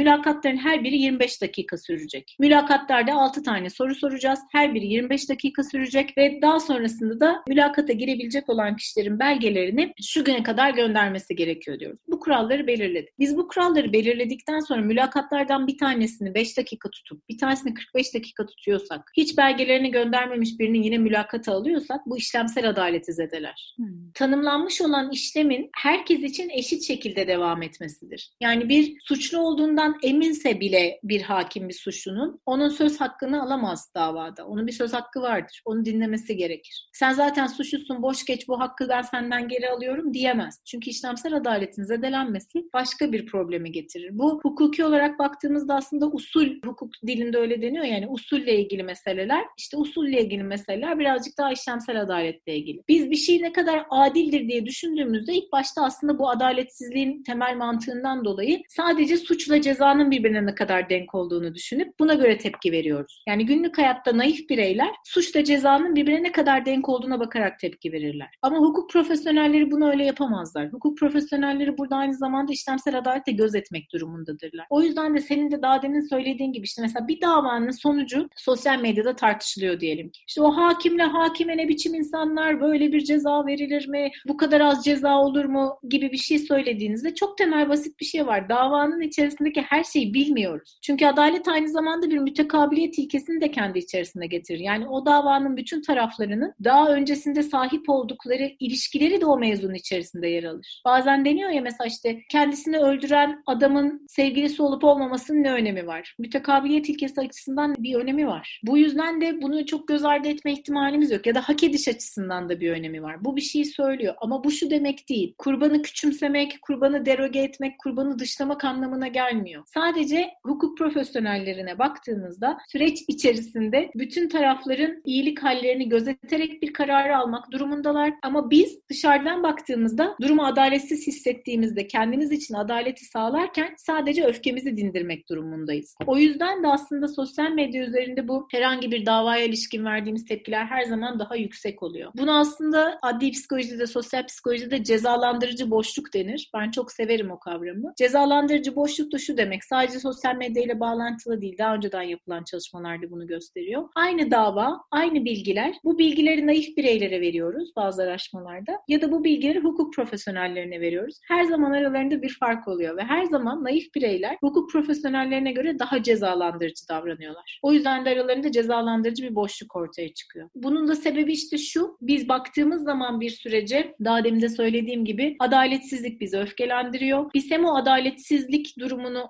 mülakatların 0.50 0.57
her 0.57 0.85
biri 0.85 0.97
25 0.97 1.42
dakika 1.42 1.78
sürecek. 1.78 2.37
Mülakatlarda 2.38 3.14
6 3.14 3.42
tane 3.42 3.71
soru 3.71 3.95
soracağız. 3.95 4.40
Her 4.52 4.75
biri 4.75 4.87
25 4.87 5.28
dakika 5.28 5.62
sürecek 5.62 6.19
ve 6.19 6.38
daha 6.42 6.61
sonrasında 6.61 7.21
da 7.21 7.42
mülakata 7.49 7.92
girebilecek 7.92 8.49
olan 8.49 8.76
kişilerin 8.76 9.19
belgelerini 9.19 9.92
şu 10.02 10.25
güne 10.25 10.42
kadar 10.42 10.71
göndermesi 10.71 11.37
gerekiyor 11.37 11.80
diyoruz. 11.80 12.00
Bu 12.09 12.21
kuralları 12.21 12.66
belirledik. 12.66 13.19
Biz 13.19 13.37
bu 13.37 13.49
kuralları 13.49 13.92
belirledikten 13.92 14.61
sonra 14.61 14.80
mülakatlardan 14.80 15.66
bir 15.66 15.78
tanesini 15.78 16.35
5 16.35 16.57
dakika 16.57 16.90
tutup 16.90 17.28
bir 17.28 17.38
tanesini 17.38 17.75
45 17.75 18.14
dakika 18.14 18.47
tutuyorsak, 18.47 19.11
hiç 19.16 19.38
belgelerini 19.38 19.90
göndermemiş 19.90 20.59
birinin 20.59 20.83
yine 20.83 20.99
mülakata 20.99 21.52
alıyorsak 21.52 22.07
bu 22.07 22.19
işlemsel 22.19 22.69
adaleti 22.69 23.12
zedeler. 23.12 23.75
Hmm. 23.76 24.12
Tanımlanmış 24.14 24.80
olan 24.80 25.11
işlemin 25.11 25.71
herkes 25.76 26.21
için 26.23 26.49
eşit 26.49 26.87
şekilde 26.87 27.26
devam 27.26 27.62
etmesidir. 27.62 28.30
Yani 28.40 28.69
bir 28.69 28.97
suçlu 29.00 29.38
olduğundan 29.38 29.99
eminse 30.40 30.61
bile 30.61 31.00
bir 31.02 31.23
hakim 31.23 31.68
bir 31.68 31.75
suçlunun 31.75 32.40
onun 32.47 32.68
söz 32.68 33.00
hakkını 33.00 33.42
alamaz 33.42 33.92
davada. 33.94 34.47
Onun 34.47 34.66
bir 34.66 34.73
söz 34.73 34.92
hakkı 34.92 35.20
vardır. 35.20 35.62
Onu 35.64 35.85
dinlemesi 35.85 36.37
gerekir. 36.37 36.88
Sen 36.92 37.12
zaten 37.12 37.47
suçlusun 37.47 38.02
boş 38.02 38.25
geç 38.25 38.49
bu 38.49 38.61
hakkı 38.61 38.88
ben 38.88 39.02
senden 39.02 39.49
geri 39.49 39.68
alıyorum 39.70 40.14
diyemez. 40.14 40.62
Çünkü 40.66 40.90
işlemsel 40.90 41.37
adaletin 41.37 41.82
zedelenmesi 41.82 42.64
başka 42.75 43.12
bir 43.12 43.26
problemi 43.26 43.73
getirir. 43.73 44.11
Bu 44.12 44.40
hukuki 44.42 44.85
olarak 44.85 45.18
baktığımızda 45.18 45.75
aslında 45.75 46.06
usul 46.06 46.49
hukuk 46.64 46.90
dilinde 47.06 47.38
öyle 47.38 47.62
deniyor 47.62 47.85
yani 47.85 48.09
usulle 48.09 48.61
ilgili 48.61 48.82
meseleler. 48.82 49.44
İşte 49.59 49.76
usulle 49.76 50.23
ilgili 50.23 50.42
meseleler 50.42 50.99
birazcık 50.99 51.38
daha 51.38 51.52
işlemsel 51.52 52.00
adaletle 52.00 52.56
ilgili. 52.56 52.82
Biz 52.88 53.11
bir 53.11 53.16
şey 53.16 53.42
ne 53.42 53.52
kadar 53.52 53.87
adildir 53.90 54.49
diye 54.49 54.66
düşündüğümüzde 54.66 55.35
ilk 55.35 55.52
başta 55.52 55.85
aslında 55.85 56.18
bu 56.18 56.30
adaletsizliğin 56.30 57.23
temel 57.23 57.56
mantığından 57.56 58.25
dolayı 58.25 58.62
sadece 58.68 59.16
suçla 59.16 59.61
cezanın 59.61 60.11
birbirine 60.11 60.29
birbirine 60.30 60.46
ne 60.46 60.54
kadar 60.54 60.90
denk 60.90 61.14
olduğunu 61.14 61.54
düşünüp 61.54 61.99
buna 61.99 62.14
göre 62.14 62.38
tepki 62.38 62.72
veriyoruz. 62.72 63.25
Yani 63.28 63.46
günlük 63.46 63.78
hayatta 63.78 64.18
naif 64.18 64.49
bireyler 64.50 64.90
suçla 65.04 65.44
cezanın 65.44 65.94
birbirine 65.94 66.22
ne 66.22 66.32
kadar 66.32 66.66
denk 66.66 66.88
olduğuna 66.88 67.20
bakarak 67.20 67.58
tepki 67.58 67.92
verirler. 67.92 68.28
Ama 68.42 68.58
hukuk 68.58 68.90
profesyonelleri 68.90 69.70
bunu 69.70 69.90
öyle 69.90 70.04
yapamazlar. 70.04 70.72
Hukuk 70.72 70.99
profesyonelleri 70.99 71.78
burada 71.78 71.96
aynı 71.96 72.14
zamanda 72.14 72.52
işlemsel 72.52 72.99
adalete 72.99 73.32
göz 73.32 73.54
etmek 73.54 73.92
durumundadırlar. 73.92 74.66
O 74.70 74.82
yüzden 74.82 75.14
de 75.14 75.20
senin 75.20 75.50
de 75.50 75.62
daha 75.62 75.82
demin 75.82 76.00
söylediğin 76.00 76.52
gibi 76.52 76.64
işte 76.64 76.82
mesela 76.82 77.08
bir 77.08 77.20
davanın 77.20 77.70
sonucu 77.70 78.28
sosyal 78.37 78.80
medyada 78.80 79.16
tartışılıyor 79.16 79.80
diyelim 79.80 80.10
ki. 80.10 80.20
İşte 80.28 80.42
o 80.42 80.56
hakimle 80.56 81.02
hakime 81.02 81.56
ne 81.56 81.68
biçim 81.68 81.94
insanlar 81.94 82.60
böyle 82.60 82.92
bir 82.92 83.00
ceza 83.00 83.46
verilir 83.46 83.88
mi? 83.88 84.10
Bu 84.28 84.37
kadar 84.37 84.60
az 84.60 84.84
ceza 84.84 85.18
olur 85.18 85.44
mu? 85.44 85.78
gibi 85.88 86.12
bir 86.12 86.16
şey 86.16 86.38
söylediğinizde 86.38 87.14
çok 87.14 87.38
temel 87.38 87.68
basit 87.68 88.00
bir 88.00 88.04
şey 88.04 88.26
var. 88.26 88.49
Davanın 88.49 89.00
içerisindeki 89.00 89.62
her 89.62 89.82
bilmiyoruz. 90.14 90.79
Çünkü 90.83 91.07
adalet 91.07 91.49
aynı 91.49 91.69
zamanda 91.69 92.11
bir 92.11 92.19
mütekabiliyet 92.19 92.99
ilkesini 92.99 93.40
de 93.40 93.50
kendi 93.50 93.79
içerisinde 93.79 94.26
getirir. 94.26 94.59
Yani 94.59 94.88
o 94.88 95.07
davanın 95.07 95.57
bütün 95.57 95.83
taraflarının 95.83 96.55
daha 96.64 96.88
öncesinde 96.88 97.43
sahip 97.43 97.88
oldukları 97.88 98.52
ilişkileri 98.61 99.21
de 99.21 99.26
o 99.26 99.38
mevzunun 99.38 99.75
içerisinde 99.75 100.29
yer 100.29 100.45
alır. 100.45 100.83
Bazen 100.85 101.25
deniyor 101.25 101.50
ya 101.50 101.62
mesela 101.62 101.88
işte 101.88 102.21
kendisini 102.31 102.79
öldüren 102.79 103.43
adamın 103.47 104.07
sevgilisi 104.09 104.62
olup 104.62 104.85
olmamasının 104.85 105.43
ne 105.43 105.52
önemi 105.52 105.87
var? 105.87 106.14
Mütekabiliyet 106.19 106.88
ilkesi 106.88 107.21
açısından 107.21 107.75
bir 107.79 107.95
önemi 107.95 108.26
var. 108.26 108.61
Bu 108.62 108.79
yüzden 108.79 109.21
de 109.21 109.43
bunu 109.43 109.67
çok 109.67 109.88
göz 109.88 110.05
ardı 110.05 110.29
etme 110.29 110.52
ihtimalimiz 110.52 111.11
yok. 111.11 111.26
Ya 111.26 111.35
da 111.35 111.40
hak 111.49 111.64
ediş 111.64 111.88
açısından 111.88 112.49
da 112.49 112.61
bir 112.61 112.71
önemi 112.71 113.02
var. 113.02 113.25
Bu 113.25 113.37
bir 113.37 113.40
şeyi 113.40 113.64
söylüyor. 113.64 114.14
Ama 114.21 114.45
bu 114.45 114.50
şu 114.50 114.71
demek 114.71 115.09
değil. 115.09 115.35
Kurbanı 115.38 115.83
küçümsemek, 115.83 116.62
kurbanı 116.62 117.07
deroge 117.07 117.40
etmek, 117.40 117.79
kurbanı 117.79 118.19
dışlamak 118.19 118.64
anlamına 118.64 119.09
gelmiyor. 119.09 119.62
Sadece 119.67 120.00
hukuk 120.47 120.78
profesyonellerine 120.78 121.78
baktığımızda 121.78 122.59
süreç 122.69 122.99
içerisinde 123.09 123.90
bütün 123.95 124.28
tarafların 124.28 125.02
iyilik 125.04 125.42
hallerini 125.42 125.88
gözeterek 125.88 126.62
bir 126.62 126.73
kararı 126.73 127.16
almak 127.16 127.50
durumundalar. 127.50 128.12
Ama 128.23 128.50
biz 128.50 128.88
dışarıdan 128.88 129.42
baktığımızda 129.42 130.16
durumu 130.21 130.47
adaletsiz 130.47 131.07
hissettiğimizde 131.07 131.87
kendimiz 131.87 132.33
için 132.33 132.54
adaleti 132.54 133.04
sağlarken 133.04 133.75
sadece 133.76 134.25
öfkemizi 134.25 134.76
dindirmek 134.76 135.28
durumundayız. 135.28 135.95
O 136.07 136.16
yüzden 136.16 136.62
de 136.62 136.69
aslında 136.69 137.09
sosyal 137.09 137.50
medya 137.50 137.85
üzerinde 137.85 138.28
bu 138.28 138.49
herhangi 138.52 138.90
bir 138.90 139.07
davaya 139.07 139.45
ilişkin 139.45 139.85
verdiğimiz 139.85 140.25
tepkiler 140.25 140.64
her 140.64 140.85
zaman 140.85 141.19
daha 141.19 141.37
yüksek 141.37 141.83
oluyor. 141.83 142.12
Bunu 142.19 142.38
aslında 142.38 142.99
adli 143.02 143.30
psikolojide, 143.30 143.87
sosyal 143.87 144.26
psikolojide 144.26 144.85
cezalandırıcı 144.85 145.71
boşluk 145.71 146.14
denir. 146.14 146.50
Ben 146.54 146.71
çok 146.71 146.92
severim 146.92 147.30
o 147.30 147.38
kavramı. 147.38 147.92
Cezalandırıcı 147.99 148.76
boşluk 148.76 149.12
da 149.12 149.19
şu 149.19 149.37
demek. 149.37 149.64
Sadece 149.64 149.89
sosyal 149.99 150.37
medya 150.37 150.62
ile 150.62 150.80
bağlantılı 150.80 151.40
değil. 151.40 151.59
Daha 151.59 151.75
önceden 151.75 152.02
yapılan 152.02 152.44
çalışmalarda 152.44 153.11
bunu 153.11 153.26
gösteriyor. 153.26 153.88
Aynı 153.94 154.30
dava, 154.30 154.80
aynı 154.90 155.25
bilgiler. 155.25 155.75
Bu 155.85 155.99
bilgileri 155.99 156.47
naif 156.47 156.76
bireylere 156.76 157.20
veriyoruz 157.20 157.73
bazı 157.76 158.02
araştırmalarda. 158.02 158.73
Ya 158.88 159.02
da 159.02 159.12
bu 159.12 159.25
bilgileri 159.25 159.59
hukuk 159.61 159.94
profesyonellerine 159.94 160.80
veriyoruz. 160.80 161.20
Her 161.28 161.44
zaman 161.44 161.73
aralarında 161.73 162.23
bir 162.23 162.37
fark 162.40 162.68
oluyor 162.68 162.97
ve 162.97 163.02
her 163.02 163.25
zaman 163.25 163.64
naif 163.64 163.94
bireyler 163.94 164.37
hukuk 164.40 164.70
profesyonellerine 164.70 165.52
göre 165.52 165.78
daha 165.78 166.02
cezalandırıcı 166.02 166.88
davranıyorlar. 166.88 167.61
O 167.62 167.73
yüzden 167.73 168.04
de 168.04 168.11
aralarında 168.11 168.52
cezalandırıcı 168.52 169.23
bir 169.23 169.35
boşluk 169.35 169.76
ortaya 169.76 170.14
çıkıyor. 170.14 170.49
Bunun 170.54 170.88
da 170.88 170.97
sebebi 170.97 171.32
işte 171.32 171.59
şu. 171.59 171.97
Biz 172.00 172.28
baktığımız 172.28 172.85
zaman 172.85 173.20
bir 173.20 173.30
sürece 173.30 173.94
daha 174.04 174.25
demin 174.25 174.40
de 174.40 174.49
söylediğim 174.49 175.04
gibi 175.04 175.37
adaletsizlik 175.38 176.20
bizi 176.20 176.38
öfkelendiriyor. 176.38 177.30
Biz 177.35 177.50
hem 177.50 177.64
o 177.64 177.76
adaletsizlik 177.76 178.78
durumunu 178.78 179.28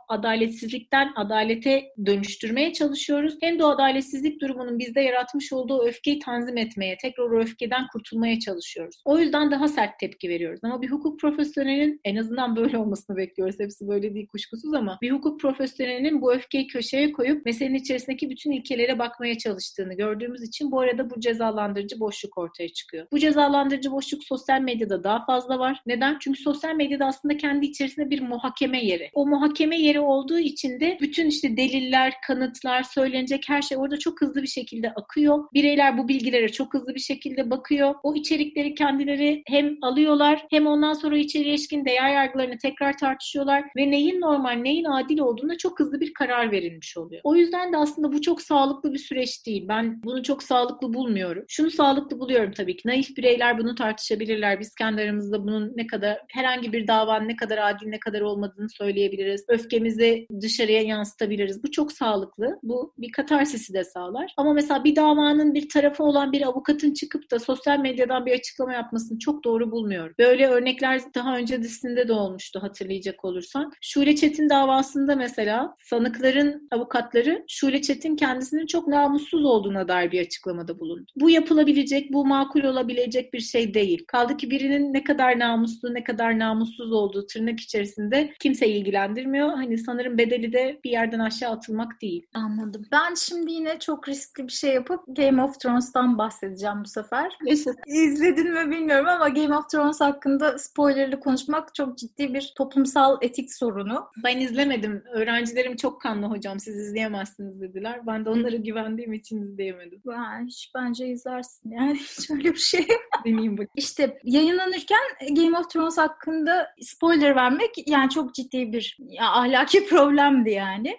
adaletsizlikten 0.51 1.13
adalete 1.17 1.93
dönüştürmeye 2.07 2.73
çalışıyoruz. 2.73 3.37
Hem 3.41 3.59
de 3.59 3.65
o 3.65 3.69
adaletsizlik 3.69 4.41
durumunun 4.41 4.79
bizde 4.79 5.01
yaratmış 5.01 5.53
olduğu 5.53 5.83
öfkeyi 5.83 6.19
tanzim 6.19 6.57
etmeye, 6.57 6.97
tekrar 6.97 7.25
o 7.25 7.41
öfkeden 7.41 7.87
kurtulmaya 7.93 8.39
çalışıyoruz. 8.39 9.03
O 9.05 9.19
yüzden 9.19 9.51
daha 9.51 9.69
sert 9.69 9.99
tepki 9.99 10.29
veriyoruz. 10.29 10.61
Ama 10.63 10.83
bir 10.83 10.91
hukuk 10.91 11.21
profesyonelinin 11.21 12.01
en 12.05 12.17
azından 12.17 12.57
böyle 12.57 12.79
olmasını 12.79 13.17
bekliyoruz. 13.17 13.61
Hepsi 13.61 13.89
böyle 13.89 14.15
değil 14.15 14.27
kuşkusuz 14.27 14.75
ama 14.75 14.99
bir 15.03 15.11
hukuk 15.11 15.41
profesyonelinin 15.41 16.23
bu 16.23 16.35
öfkeyi 16.35 16.67
köşeye 16.67 17.13
koyup 17.13 17.47
meselenin 17.47 17.79
içerisindeki 17.79 18.31
bütün 18.31 18.51
ilkelere 18.51 18.99
bakmaya 18.99 19.39
çalıştığını 19.39 19.95
gördüğümüz 19.95 20.43
için 20.43 20.71
bu 20.71 20.81
arada 20.81 21.11
bu 21.11 21.21
cezalandırıcı 21.21 22.01
boşluk 22.01 22.39
ortaya 22.39 22.69
çıkıyor. 22.69 23.07
Bu 23.13 23.19
cezalandırıcı 23.19 23.93
boşluk 23.93 24.25
sosyal 24.25 24.61
medyada 24.61 25.05
daha 25.05 25.25
fazla 25.25 25.59
var. 25.59 25.83
Neden? 25.87 26.17
Çünkü 26.21 26.43
sosyal 26.43 26.75
medyada 26.75 27.07
aslında 27.07 27.37
kendi 27.37 27.67
içerisinde 27.67 28.11
bir 28.11 28.21
muhakeme 28.21 28.85
yeri. 28.85 29.11
O 29.15 29.27
muhakeme 29.27 29.77
yeri 29.77 30.01
olduğu 30.01 30.40
için 30.41 30.81
de 30.81 30.99
bütün 31.01 31.27
işte 31.27 31.57
deliller, 31.57 32.15
kanıtlar, 32.27 32.83
söylenecek 32.83 33.45
her 33.49 33.63
şey 33.63 33.79
orada 33.79 33.99
çok 33.99 34.21
hızlı 34.21 34.43
bir 34.43 34.49
şekilde 34.49 34.91
akıyor. 34.91 35.45
Bireyler 35.55 35.99
bu 35.99 36.09
bilgilere 36.09 36.49
çok 36.49 36.75
hızlı 36.75 36.95
bir 36.95 37.01
şekilde 37.01 37.51
bakıyor. 37.51 37.95
O 38.03 38.15
içerikleri 38.15 38.75
kendileri 38.75 39.43
hem 39.47 39.77
alıyorlar 39.83 40.47
hem 40.51 40.67
ondan 40.67 40.93
sonra 40.93 41.19
içeriye 41.19 41.51
ilişkin 41.51 41.85
değer 41.85 42.15
yargılarını 42.15 42.59
tekrar 42.59 42.99
tartışıyorlar 42.99 43.65
ve 43.77 43.91
neyin 43.91 44.21
normal, 44.21 44.53
neyin 44.53 44.85
adil 44.85 45.19
olduğunda 45.19 45.59
çok 45.59 45.81
hızlı 45.81 46.01
bir 46.01 46.15
karar 46.15 46.51
verilmiş 46.51 46.97
oluyor. 46.97 47.21
O 47.25 47.37
yüzden 47.37 47.73
de 47.73 47.77
aslında 47.77 48.13
bu 48.13 48.23
çok 48.23 48.43
sağlıklı 48.43 48.93
bir 48.93 48.99
süreç 48.99 49.47
değil. 49.47 49.69
Ben 49.69 50.03
bunu 50.03 50.23
çok 50.23 50.43
sağlıklı 50.43 50.95
bulmuyorum. 50.95 51.45
Şunu 51.49 51.71
sağlıklı 51.71 52.19
buluyorum 52.19 52.53
tabii 52.53 52.77
ki. 52.77 52.89
Naif 52.89 53.17
bireyler 53.17 53.59
bunu 53.59 53.75
tartışabilirler. 53.75 54.61
Biz 54.61 54.75
kendi 54.75 55.03
aramızda 55.03 55.43
bunun 55.43 55.73
ne 55.77 55.87
kadar 55.87 56.19
herhangi 56.29 56.73
bir 56.73 56.87
davanın 56.87 57.29
ne 57.29 57.37
kadar 57.37 57.59
adil 57.59 57.89
ne 57.89 58.01
kadar 58.01 58.21
olmadığını 58.21 58.69
söyleyebiliriz. 58.69 59.45
Öfkemizi 59.49 60.27
dışarıya 60.41 60.83
yansıtabiliriz. 60.83 61.63
Bu 61.65 61.71
çok 61.71 61.93
sağlıklı. 61.93 62.59
Bu 62.63 62.95
bir 62.99 63.13
katarsisi 63.13 63.75
de 63.75 63.85
sağlar. 63.85 64.35
Ama 64.37 64.53
mesela 64.53 64.85
bir 64.85 64.97
davanın 64.97 65.55
bir 65.55 65.69
tarafı 65.69 66.05
olan 66.05 66.33
bir 66.33 66.43
avukatın 66.47 66.93
çıkıp 66.95 67.31
da 67.31 67.39
sosyal 67.39 67.79
medyadan 67.79 68.27
bir 68.27 68.33
açıklama 68.33 68.73
yapmasını 68.73 69.19
çok 69.19 69.45
doğru 69.45 69.71
bulmuyorum. 69.71 70.15
Böyle 70.19 70.47
örnekler 70.47 71.01
daha 71.15 71.37
önce 71.37 71.63
dizisinde 71.63 72.09
de 72.09 72.13
olmuştu 72.13 72.63
hatırlayacak 72.63 73.25
olursan. 73.25 73.73
Şule 73.81 74.17
Çetin 74.17 74.49
davasında 74.49 75.17
mesela 75.17 75.75
sanıkların 75.79 76.69
avukatları 76.71 77.45
Şule 77.49 77.83
Çetin 77.83 78.17
kendisinin 78.17 78.67
çok 78.67 78.89
namussuz 78.89 79.45
olduğuna 79.45 79.89
dair 79.89 80.13
bir 80.13 80.21
açıklamada 80.21 80.79
bulundu. 80.79 81.07
Bu 81.17 81.31
yapılabilecek, 81.31 82.13
bu 82.13 82.27
makul 82.27 82.65
olabilecek 82.65 83.35
bir 83.35 83.41
şey 83.41 83.75
değil. 83.75 84.05
Kaldı 84.07 84.37
ki 84.37 84.51
birinin 84.51 84.93
ne 84.93 85.05
kadar 85.05 85.39
namuslu, 85.39 85.95
ne 85.95 86.05
kadar 86.05 86.39
namussuz 86.39 86.93
olduğu 86.93 87.27
tırnak 87.27 87.61
içerisinde 87.61 88.33
kimseyi 88.41 88.75
ilgilendirmiyor. 88.75 89.49
Hani 89.49 89.79
sanırım 89.79 90.19
bedeli 90.21 90.53
de 90.53 90.81
bir 90.85 90.91
yerden 90.91 91.19
aşağı 91.19 91.51
atılmak 91.51 92.03
değil. 92.03 92.27
Anladım. 92.35 92.87
Ben 92.93 93.15
şimdi 93.15 93.53
yine 93.53 93.79
çok 93.79 94.09
riskli 94.09 94.47
bir 94.47 94.53
şey 94.53 94.75
yapıp 94.75 95.01
Game 95.17 95.43
of 95.43 95.61
Thrones'tan 95.61 96.19
bahsedeceğim 96.19 96.85
bu 96.85 96.89
sefer. 96.89 97.33
İzledin 97.87 98.53
mi 98.53 98.71
bilmiyorum 98.71 99.09
ama 99.09 99.29
Game 99.29 99.57
of 99.57 99.71
Thrones 99.71 100.01
hakkında 100.01 100.59
spoilerlı 100.59 101.21
konuşmak 101.21 101.75
çok 101.75 101.99
ciddi 101.99 102.35
bir 102.35 102.53
toplumsal 102.57 103.19
etik 103.21 103.55
sorunu. 103.55 104.07
Ben 104.25 104.39
izlemedim. 104.39 105.05
Öğrencilerim 105.13 105.77
çok 105.77 106.01
kanlı 106.01 106.27
hocam 106.27 106.61
siz 106.61 106.77
izleyemezsiniz 106.77 107.61
dediler. 107.61 108.07
Ben 108.07 108.25
de 108.25 108.31
onlara 108.31 108.57
güvendiğim 108.57 109.13
için 109.13 109.43
izleyemedim. 109.43 110.03
Ben 110.07 110.47
hiç 110.47 110.71
bence 110.75 111.07
izlersin 111.09 111.71
yani 111.71 111.99
şöyle 112.27 112.53
bir 112.53 112.59
şey. 112.59 112.87
Deneyeyim 113.25 113.59
bak. 113.59 113.69
İşte 113.77 114.19
yayınlanırken 114.25 115.01
Game 115.31 115.59
of 115.59 115.71
Thrones 115.71 115.99
hakkında 115.99 116.69
spoiler 116.81 117.37
vermek 117.37 117.71
yani 117.87 118.11
çok 118.11 118.35
ciddi 118.35 118.73
bir 118.73 118.97
ya, 119.01 119.31
ahlaki 119.31 119.87
problemdi 120.11 120.51
yani. 120.51 120.99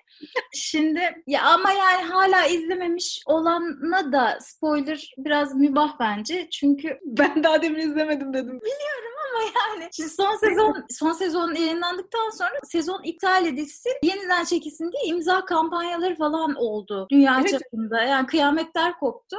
Şimdi 0.53 1.01
ya 1.27 1.43
ama 1.43 1.71
yani 1.71 2.03
hala 2.03 2.45
izlememiş 2.45 3.21
olana 3.25 4.11
da 4.11 4.37
spoiler 4.41 5.13
biraz 5.17 5.55
mübah 5.55 5.99
bence. 5.99 6.47
Çünkü 6.51 6.99
ben 7.05 7.43
daha 7.43 7.61
demin 7.61 7.79
izlemedim 7.79 8.33
dedim. 8.33 8.61
Biliyorum 8.61 9.11
ama 9.31 9.43
yani 9.43 9.89
şimdi 9.93 10.09
son 10.09 10.35
sezon 10.35 10.85
son 10.89 11.11
sezon 11.11 11.55
yayınlandıktan 11.55 12.29
sonra 12.29 12.59
sezon 12.63 13.03
iptal 13.03 13.45
edilsin, 13.45 13.93
yeniden 14.03 14.43
çekilsin 14.43 14.91
diye 14.91 15.03
imza 15.03 15.45
kampanyaları 15.45 16.15
falan 16.15 16.55
oldu 16.55 17.07
dünya 17.11 17.37
evet. 17.39 17.49
çapında. 17.49 18.01
Yani 18.01 18.27
kıyametler 18.27 18.99
koptu. 18.99 19.37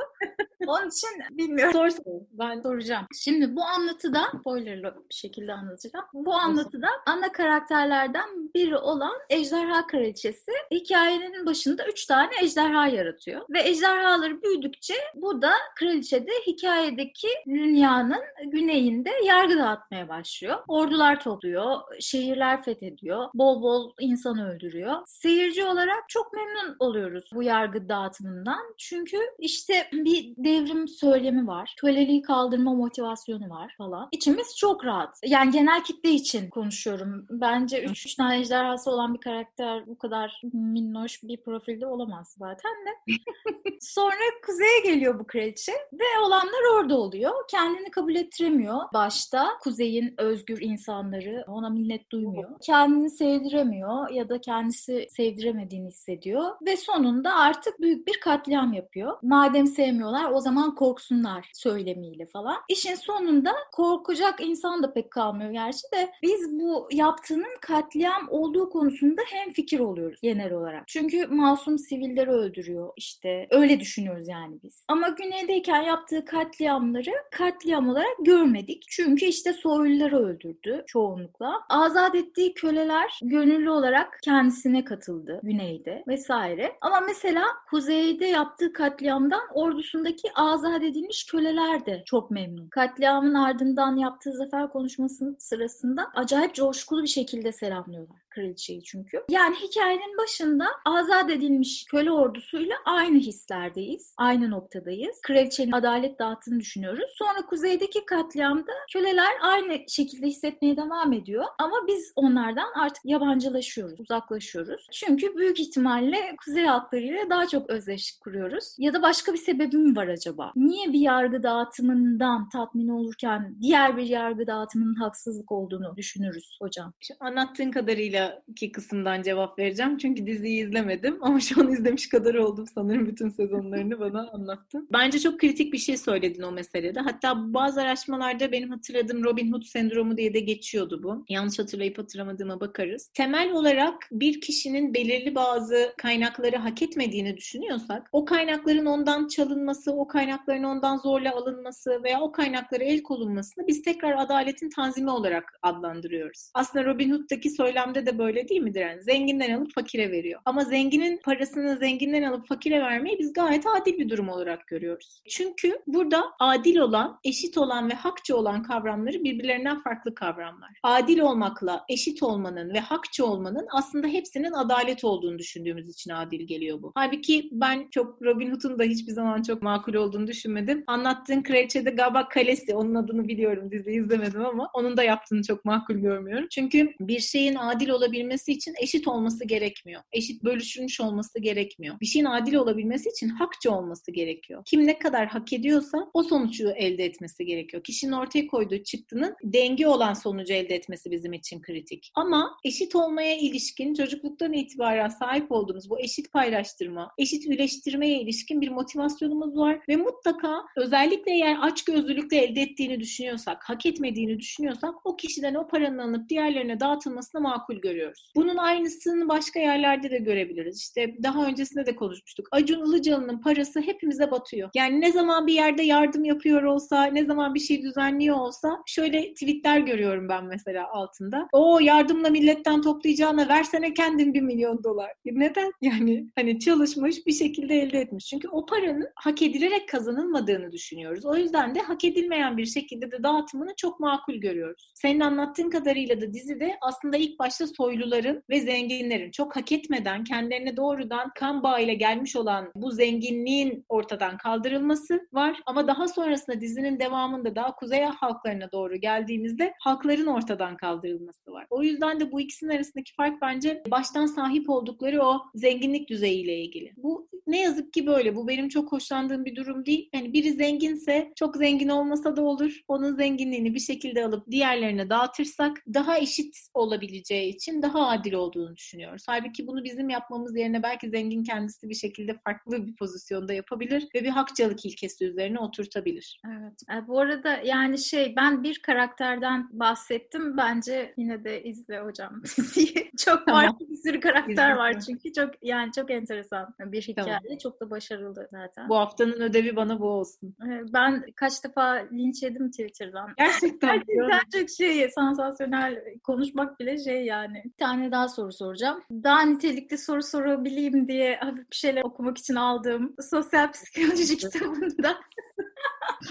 Onun 0.66 0.88
için 0.88 1.08
bilmiyorum. 1.30 1.72
Sor, 1.72 1.90
sor. 1.90 2.20
Ben 2.32 2.60
soracağım. 2.60 3.06
Şimdi 3.20 3.56
bu 3.56 3.64
anlatıda 3.64 4.20
spoilerlı 4.40 4.94
bir 5.10 5.14
şekilde 5.14 5.52
anlatacağım. 5.52 6.06
Bu 6.12 6.34
anlatıda 6.34 6.88
ana 7.06 7.32
karakterlerden 7.32 8.41
biri 8.54 8.76
olan 8.76 9.14
Ejderha 9.30 9.86
Kraliçesi 9.86 10.52
hikayenin 10.70 11.46
başında 11.46 11.86
üç 11.86 12.06
tane 12.06 12.30
ejderha 12.42 12.86
yaratıyor. 12.86 13.40
Ve 13.50 13.68
ejderhaları 13.68 14.42
büyüdükçe 14.42 14.94
bu 15.14 15.42
da 15.42 15.52
kraliçe 15.76 16.26
de 16.26 16.32
hikayedeki 16.46 17.28
dünyanın 17.46 18.22
güneyinde 18.44 19.10
yargı 19.26 19.58
dağıtmaya 19.58 20.08
başlıyor. 20.08 20.58
Ordular 20.68 21.20
topluyor, 21.20 21.80
şehirler 22.00 22.62
fethediyor, 22.62 23.28
bol 23.34 23.62
bol 23.62 23.92
insan 24.00 24.38
öldürüyor. 24.38 24.96
Seyirci 25.06 25.64
olarak 25.64 26.08
çok 26.08 26.32
memnun 26.32 26.76
oluyoruz 26.78 27.24
bu 27.34 27.42
yargı 27.42 27.88
dağıtımından. 27.88 28.74
Çünkü 28.78 29.18
işte 29.38 29.88
bir 29.92 30.34
devrim 30.36 30.88
söylemi 30.88 31.46
var. 31.46 31.74
Köleliği 31.80 32.22
kaldırma 32.22 32.74
motivasyonu 32.74 33.50
var 33.50 33.74
falan. 33.78 34.08
İçimiz 34.12 34.56
çok 34.56 34.84
rahat. 34.84 35.18
Yani 35.24 35.50
genel 35.50 35.84
kitle 35.84 36.10
için 36.10 36.50
konuşuyorum. 36.50 37.26
Bence 37.30 37.82
üç, 37.82 38.06
üç 38.06 38.14
tane 38.14 38.41
ejderhası 38.42 38.90
olan 38.90 39.14
bir 39.14 39.20
karakter 39.20 39.86
bu 39.86 39.98
kadar 39.98 40.40
minnoş 40.52 41.22
bir 41.22 41.36
profilde 41.36 41.86
olamaz 41.86 42.34
zaten 42.38 42.72
de. 42.86 43.12
Sonra 43.80 44.24
kuzeye 44.46 44.80
geliyor 44.84 45.18
bu 45.18 45.26
kraliçe 45.26 45.72
ve 45.72 46.04
olanlar 46.26 46.74
orada 46.74 46.98
oluyor. 46.98 47.32
Kendini 47.50 47.90
kabul 47.90 48.14
ettiremiyor 48.14 48.78
başta. 48.94 49.48
Kuzeyin 49.60 50.14
özgür 50.18 50.60
insanları 50.60 51.44
ona 51.48 51.70
minnet 51.70 52.10
duymuyor. 52.10 52.50
Kendini 52.60 53.10
sevdiremiyor 53.10 54.10
ya 54.10 54.28
da 54.28 54.40
kendisi 54.40 55.06
sevdiremediğini 55.10 55.88
hissediyor 55.88 56.50
ve 56.66 56.76
sonunda 56.76 57.36
artık 57.36 57.80
büyük 57.80 58.06
bir 58.06 58.20
katliam 58.20 58.72
yapıyor. 58.72 59.18
Madem 59.22 59.66
sevmiyorlar 59.66 60.30
o 60.30 60.40
zaman 60.40 60.74
korksunlar 60.74 61.50
söylemiyle 61.54 62.26
falan. 62.26 62.56
İşin 62.68 62.94
sonunda 62.94 63.52
korkacak 63.72 64.40
insan 64.40 64.82
da 64.82 64.92
pek 64.92 65.10
kalmıyor 65.10 65.50
gerçi 65.50 65.82
de 65.94 66.12
biz 66.22 66.58
bu 66.58 66.88
yaptığının 66.92 67.56
katliam 67.60 68.28
olduğu 68.32 68.70
konusunda 68.70 69.22
hem 69.26 69.52
fikir 69.52 69.80
oluyoruz 69.80 70.20
genel 70.22 70.52
olarak. 70.52 70.88
Çünkü 70.88 71.26
masum 71.26 71.78
sivilleri 71.78 72.30
öldürüyor 72.30 72.90
işte 72.96 73.46
öyle 73.50 73.80
düşünüyoruz 73.80 74.28
yani 74.28 74.58
biz. 74.62 74.84
Ama 74.88 75.08
güneydeyken 75.08 75.82
yaptığı 75.82 76.24
katliamları 76.24 77.12
katliam 77.30 77.88
olarak 77.88 78.16
görmedik. 78.24 78.84
Çünkü 78.88 79.24
işte 79.24 79.52
soyluları 79.52 80.18
öldürdü 80.18 80.84
çoğunlukla. 80.86 81.60
Azat 81.68 82.14
ettiği 82.14 82.54
köleler 82.54 83.20
gönüllü 83.22 83.70
olarak 83.70 84.18
kendisine 84.22 84.84
katıldı 84.84 85.40
güneyde 85.42 86.04
vesaire. 86.08 86.72
Ama 86.80 87.00
mesela 87.00 87.44
kuzeyde 87.70 88.26
yaptığı 88.26 88.72
katliamdan 88.72 89.42
ordusundaki 89.54 90.28
azat 90.34 90.82
edilmiş 90.82 91.26
köleler 91.26 91.86
de 91.86 92.02
çok 92.06 92.30
memnun. 92.30 92.68
Katliamın 92.68 93.34
ardından 93.34 93.96
yaptığı 93.96 94.32
zafer 94.32 94.68
konuşmasının 94.68 95.36
sırasında 95.38 96.10
acayip 96.14 96.54
coşkulu 96.54 97.02
bir 97.02 97.08
şekilde 97.08 97.52
selamlıyorlar 97.52 98.21
kraliçeyi 98.34 98.82
çünkü. 98.82 99.24
Yani 99.30 99.56
hikayenin 99.56 100.18
başında 100.18 100.66
azat 100.84 101.30
edilmiş 101.30 101.84
köle 101.90 102.12
ordusuyla 102.12 102.76
aynı 102.84 103.18
hislerdeyiz. 103.18 104.14
Aynı 104.16 104.50
noktadayız. 104.50 105.20
Kraliçenin 105.22 105.72
adalet 105.72 106.18
dağıttığını 106.18 106.60
düşünüyoruz. 106.60 107.10
Sonra 107.14 107.46
kuzeydeki 107.46 108.04
katliamda 108.04 108.72
köleler 108.92 109.32
aynı 109.42 109.78
şekilde 109.88 110.26
hissetmeye 110.26 110.76
devam 110.76 111.12
ediyor. 111.12 111.44
Ama 111.58 111.76
biz 111.86 112.12
onlardan 112.16 112.72
artık 112.74 113.04
yabancılaşıyoruz, 113.04 114.00
uzaklaşıyoruz. 114.00 114.86
Çünkü 114.92 115.36
büyük 115.36 115.60
ihtimalle 115.60 116.36
kuzey 116.44 116.64
halklarıyla 116.64 117.30
daha 117.30 117.48
çok 117.48 117.70
özdeşlik 117.70 118.20
kuruyoruz. 118.20 118.76
Ya 118.78 118.94
da 118.94 119.02
başka 119.02 119.32
bir 119.32 119.38
sebebi 119.38 119.76
mi 119.76 119.96
var 119.96 120.08
acaba? 120.08 120.52
Niye 120.56 120.92
bir 120.92 121.00
yargı 121.00 121.42
dağıtımından 121.42 122.48
tatmin 122.48 122.88
olurken 122.88 123.56
diğer 123.60 123.96
bir 123.96 124.06
yargı 124.06 124.46
dağıtımının 124.46 124.94
haksızlık 124.94 125.52
olduğunu 125.52 125.96
düşünürüz 125.96 126.56
hocam? 126.60 126.92
Şu 127.00 127.14
anlattığın 127.20 127.70
kadarıyla 127.70 128.21
ki 128.56 128.72
kısımdan 128.72 129.22
cevap 129.22 129.58
vereceğim. 129.58 129.98
Çünkü 129.98 130.26
diziyi 130.26 130.64
izlemedim 130.64 131.18
ama 131.20 131.40
şu 131.40 131.60
an 131.60 131.72
izlemiş 131.72 132.08
kadar 132.08 132.34
oldum 132.34 132.66
sanırım 132.74 133.06
bütün 133.06 133.28
sezonlarını 133.28 134.00
bana 134.00 134.30
anlattın. 134.30 134.88
Bence 134.92 135.18
çok 135.18 135.40
kritik 135.40 135.72
bir 135.72 135.78
şey 135.78 135.96
söyledin 135.96 136.42
o 136.42 136.52
meselede. 136.52 137.00
Hatta 137.00 137.54
bazı 137.54 137.82
araştırmalarda 137.82 138.52
benim 138.52 138.70
hatırladığım 138.70 139.24
Robin 139.24 139.52
Hood 139.52 139.62
sendromu 139.62 140.16
diye 140.16 140.34
de 140.34 140.40
geçiyordu 140.40 141.02
bu. 141.02 141.24
Yanlış 141.28 141.58
hatırlayıp 141.58 141.98
hatırlamadığıma 141.98 142.60
bakarız. 142.60 143.10
Temel 143.14 143.52
olarak 143.52 143.94
bir 144.12 144.40
kişinin 144.40 144.94
belirli 144.94 145.34
bazı 145.34 145.94
kaynakları 145.98 146.56
hak 146.56 146.82
etmediğini 146.82 147.36
düşünüyorsak 147.36 148.08
o 148.12 148.24
kaynakların 148.24 148.86
ondan 148.86 149.28
çalınması, 149.28 149.92
o 149.92 150.06
kaynakların 150.06 150.64
ondan 150.64 150.96
zorla 150.96 151.36
alınması 151.36 152.02
veya 152.04 152.20
o 152.20 152.32
kaynaklara 152.32 152.84
el 152.84 153.02
konulmasını 153.02 153.66
biz 153.66 153.82
tekrar 153.82 154.18
adaletin 154.18 154.70
tanzimi 154.70 155.10
olarak 155.10 155.58
adlandırıyoruz. 155.62 156.50
Aslında 156.54 156.84
Robin 156.84 157.12
Hood'daki 157.12 157.50
söylemde 157.50 158.06
de 158.06 158.11
böyle 158.18 158.48
değil 158.48 158.60
midir? 158.60 158.80
Yani 158.80 159.02
zenginden 159.02 159.58
alıp 159.58 159.74
fakire 159.74 160.12
veriyor. 160.12 160.40
Ama 160.44 160.64
zenginin 160.64 161.20
parasını 161.24 161.76
zenginden 161.76 162.22
alıp 162.22 162.46
fakire 162.46 162.80
vermeyi 162.80 163.18
biz 163.18 163.32
gayet 163.32 163.66
adil 163.66 163.98
bir 163.98 164.08
durum 164.08 164.28
olarak 164.28 164.66
görüyoruz. 164.66 165.22
Çünkü 165.28 165.78
burada 165.86 166.24
adil 166.38 166.76
olan, 166.76 167.18
eşit 167.24 167.58
olan 167.58 167.90
ve 167.90 167.94
hakçı 167.94 168.36
olan 168.36 168.62
kavramları 168.62 169.24
birbirlerinden 169.24 169.82
farklı 169.82 170.14
kavramlar. 170.14 170.70
Adil 170.82 171.18
olmakla 171.18 171.84
eşit 171.88 172.22
olmanın 172.22 172.74
ve 172.74 172.80
hakçı 172.80 173.26
olmanın 173.26 173.66
aslında 173.70 174.06
hepsinin 174.06 174.52
adalet 174.52 175.04
olduğunu 175.04 175.38
düşündüğümüz 175.38 175.88
için 175.88 176.10
adil 176.10 176.46
geliyor 176.46 176.82
bu. 176.82 176.92
Halbuki 176.94 177.48
ben 177.52 177.88
çok 177.90 178.22
Robin 178.22 178.50
Hood'un 178.50 178.78
da 178.78 178.82
hiçbir 178.82 179.12
zaman 179.12 179.42
çok 179.42 179.62
makul 179.62 179.94
olduğunu 179.94 180.26
düşünmedim. 180.26 180.84
Anlattığın 180.86 181.42
kraliçede 181.42 181.90
galiba 181.90 182.28
Kalesi, 182.28 182.74
onun 182.74 182.94
adını 182.94 183.28
biliyorum 183.28 183.70
diziyi 183.70 183.98
izlemedim 183.98 184.44
ama 184.46 184.70
onun 184.74 184.96
da 184.96 185.02
yaptığını 185.02 185.42
çok 185.42 185.64
makul 185.64 185.94
görmüyorum. 185.94 186.46
Çünkü 186.50 186.92
bir 187.00 187.20
şeyin 187.20 187.54
adil 187.54 187.88
olabilmesi 188.02 188.52
için 188.52 188.74
eşit 188.80 189.08
olması 189.08 189.44
gerekmiyor. 189.44 190.02
Eşit 190.12 190.44
bölüşülmüş 190.44 191.00
olması 191.00 191.38
gerekmiyor. 191.38 192.00
Bir 192.00 192.06
şeyin 192.06 192.24
adil 192.24 192.54
olabilmesi 192.54 193.08
için 193.08 193.28
hakçı 193.28 193.72
olması 193.72 194.12
gerekiyor. 194.12 194.62
Kim 194.66 194.86
ne 194.86 194.98
kadar 194.98 195.26
hak 195.26 195.52
ediyorsa 195.52 196.10
o 196.14 196.22
sonucu 196.22 196.70
elde 196.70 197.04
etmesi 197.04 197.46
gerekiyor. 197.46 197.82
Kişinin 197.82 198.12
ortaya 198.12 198.46
koyduğu 198.46 198.82
çıktının 198.82 199.34
denge 199.44 199.86
olan 199.86 200.14
sonucu 200.14 200.54
elde 200.54 200.74
etmesi 200.74 201.10
bizim 201.10 201.32
için 201.32 201.62
kritik. 201.62 202.10
Ama 202.14 202.56
eşit 202.64 202.96
olmaya 202.96 203.36
ilişkin 203.36 203.94
çocukluktan 203.94 204.52
itibaren 204.52 205.08
sahip 205.08 205.52
olduğumuz 205.52 205.90
bu 205.90 206.00
eşit 206.00 206.32
paylaştırma, 206.32 207.10
eşit 207.18 207.46
üleştirmeye 207.46 208.20
ilişkin 208.20 208.60
bir 208.60 208.68
motivasyonumuz 208.68 209.56
var 209.56 209.80
ve 209.88 209.96
mutlaka 209.96 210.64
özellikle 210.76 211.32
eğer 211.32 211.56
aç 211.60 211.84
gözlülükle 211.84 212.36
elde 212.36 212.60
ettiğini 212.60 213.00
düşünüyorsak, 213.00 213.64
hak 213.64 213.86
etmediğini 213.86 214.38
düşünüyorsak 214.38 214.94
o 215.06 215.16
kişiden 215.16 215.54
o 215.54 215.68
paranın 215.68 215.98
alınıp 215.98 216.28
diğerlerine 216.28 216.80
dağıtılmasını 216.80 217.40
makul 217.40 217.76
görüyoruz. 217.76 217.91
Bunun 218.36 218.56
aynısını 218.56 219.28
başka 219.28 219.60
yerlerde 219.60 220.10
de 220.10 220.18
görebiliriz. 220.18 220.78
İşte 220.78 221.14
daha 221.22 221.46
öncesinde 221.46 221.86
de 221.86 221.96
konuşmuştuk. 221.96 222.48
Acun 222.50 222.86
Ilıcalı'nın 222.86 223.40
parası 223.40 223.80
hepimize 223.80 224.30
batıyor. 224.30 224.70
Yani 224.74 225.00
ne 225.00 225.12
zaman 225.12 225.46
bir 225.46 225.54
yerde 225.54 225.82
yardım 225.82 226.24
yapıyor 226.24 226.62
olsa, 226.62 227.04
ne 227.04 227.24
zaman 227.24 227.54
bir 227.54 227.60
şey 227.60 227.82
düzenliyor 227.82 228.36
olsa 228.36 228.82
şöyle 228.86 229.34
tweetler 229.34 229.78
görüyorum 229.78 230.28
ben 230.28 230.44
mesela 230.44 230.88
altında. 230.92 231.48
O 231.52 231.78
yardımla 231.80 232.30
milletten 232.30 232.82
toplayacağına 232.82 233.48
versene 233.48 233.94
kendin 233.94 234.34
bir 234.34 234.40
milyon 234.40 234.84
dolar. 234.84 235.10
Neden? 235.24 235.72
Yani 235.80 236.26
hani 236.34 236.60
çalışmış 236.60 237.26
bir 237.26 237.32
şekilde 237.32 237.74
elde 237.74 238.00
etmiş. 238.00 238.26
Çünkü 238.26 238.48
o 238.48 238.66
paranın 238.66 239.08
hak 239.14 239.42
edilerek 239.42 239.88
kazanılmadığını 239.88 240.72
düşünüyoruz. 240.72 241.24
O 241.24 241.36
yüzden 241.36 241.74
de 241.74 241.80
hak 241.80 242.04
edilmeyen 242.04 242.56
bir 242.56 242.66
şekilde 242.66 243.10
de 243.10 243.22
dağıtımını 243.22 243.74
çok 243.76 244.00
makul 244.00 244.34
görüyoruz. 244.34 244.92
Senin 244.94 245.20
anlattığın 245.20 245.70
kadarıyla 245.70 246.20
da 246.20 246.32
dizide 246.32 246.76
aslında 246.80 247.16
ilk 247.16 247.38
başta 247.38 247.66
soyluların 247.82 248.42
ve 248.50 248.60
zenginlerin 248.60 249.30
çok 249.30 249.56
hak 249.56 249.72
etmeden 249.72 250.24
kendilerine 250.24 250.76
doğrudan 250.76 251.30
kan 251.34 251.62
bağıyla 251.62 251.94
gelmiş 251.94 252.36
olan 252.36 252.72
bu 252.74 252.90
zenginliğin 252.90 253.84
ortadan 253.88 254.36
kaldırılması 254.36 255.28
var. 255.32 255.60
Ama 255.66 255.88
daha 255.88 256.08
sonrasında 256.08 256.60
dizinin 256.60 257.00
devamında 257.00 257.56
daha 257.56 257.74
kuzey 257.74 258.02
halklarına 258.02 258.72
doğru 258.72 258.96
geldiğimizde 258.96 259.74
halkların 259.80 260.26
ortadan 260.26 260.76
kaldırılması 260.76 261.52
var. 261.52 261.66
O 261.70 261.82
yüzden 261.82 262.20
de 262.20 262.32
bu 262.32 262.40
ikisinin 262.40 262.70
arasındaki 262.70 263.14
fark 263.14 263.42
bence 263.42 263.82
baştan 263.90 264.26
sahip 264.26 264.70
oldukları 264.70 265.22
o 265.22 265.42
zenginlik 265.54 266.08
düzeyiyle 266.08 266.56
ilgili. 266.56 266.92
Bu 266.96 267.28
ne 267.46 267.60
yazık 267.60 267.92
ki 267.92 268.06
böyle. 268.06 268.36
Bu 268.36 268.48
benim 268.48 268.68
çok 268.68 268.92
hoşlandığım 268.92 269.44
bir 269.44 269.56
durum 269.56 269.86
değil. 269.86 270.08
Yani 270.14 270.32
biri 270.32 270.50
zenginse 270.52 271.32
çok 271.36 271.56
zengin 271.56 271.88
olmasa 271.88 272.36
da 272.36 272.42
olur. 272.42 272.80
Onun 272.88 273.16
zenginliğini 273.16 273.74
bir 273.74 273.80
şekilde 273.80 274.24
alıp 274.24 274.50
diğerlerine 274.50 275.10
dağıtırsak 275.10 275.84
daha 275.94 276.18
eşit 276.18 276.56
olabileceği 276.74 277.54
için 277.54 277.61
daha 277.82 278.08
adil 278.08 278.32
olduğunu 278.32 278.76
düşünüyoruz. 278.76 279.24
Halbuki 279.26 279.66
bunu 279.66 279.84
bizim 279.84 280.08
yapmamız 280.10 280.56
yerine 280.56 280.82
belki 280.82 281.10
zengin 281.10 281.44
kendisi 281.44 281.88
bir 281.88 281.94
şekilde 281.94 282.34
farklı 282.44 282.86
bir 282.86 282.96
pozisyonda 282.96 283.52
yapabilir 283.52 284.08
ve 284.14 284.24
bir 284.24 284.28
hakçılık 284.28 284.86
ilkesi 284.86 285.24
üzerine 285.24 285.58
oturtabilir. 285.58 286.40
Evet. 286.46 286.82
E, 286.92 287.08
bu 287.08 287.20
arada 287.20 287.56
yani 287.64 287.98
şey 287.98 288.36
ben 288.36 288.62
bir 288.62 288.82
karakterden 288.82 289.68
bahsettim. 289.72 290.56
Bence 290.56 291.14
yine 291.16 291.44
de 291.44 291.62
izle 291.62 292.00
hocam 292.00 292.42
diziyi. 292.56 293.10
çok 293.18 293.46
tamam. 293.46 293.62
farklı 293.62 293.90
bir 293.90 293.96
sürü 293.96 294.20
karakter 294.20 294.76
var 294.76 295.00
çünkü 295.00 295.32
çok 295.32 295.50
yani 295.62 295.92
çok 295.92 296.10
enteresan 296.10 296.74
bir 296.80 297.02
hikaye. 297.02 297.38
Tamam. 297.42 297.58
Çok 297.62 297.80
da 297.80 297.90
başarılı 297.90 298.48
zaten. 298.50 298.88
Bu 298.88 298.96
haftanın 298.96 299.40
ödevi 299.40 299.76
bana 299.76 300.00
bu 300.00 300.06
olsun. 300.06 300.56
E, 300.62 300.92
ben 300.92 301.24
kaç 301.36 301.64
defa 301.64 302.06
linç 302.12 302.42
yedim 302.42 302.70
Twitter'dan. 302.70 303.34
Gerçekten. 303.38 304.02
Gerçekten 304.06 304.60
çok 304.60 304.70
şey 304.70 305.10
sansasyonel 305.10 306.04
konuşmak 306.22 306.80
bile 306.80 306.98
şey 306.98 307.24
yani. 307.24 307.51
Bir 307.64 307.72
tane 307.78 308.10
daha 308.12 308.28
soru 308.28 308.52
soracağım. 308.52 309.02
Daha 309.10 309.42
nitelikli 309.42 309.98
soru 309.98 310.22
sorabileyim 310.22 311.08
diye 311.08 311.40
bir 311.70 311.76
şeyler 311.76 312.02
okumak 312.02 312.38
için 312.38 312.54
aldığım 312.54 313.16
sosyal 313.30 313.72
psikoloji 313.72 314.36
kitabında 314.36 315.16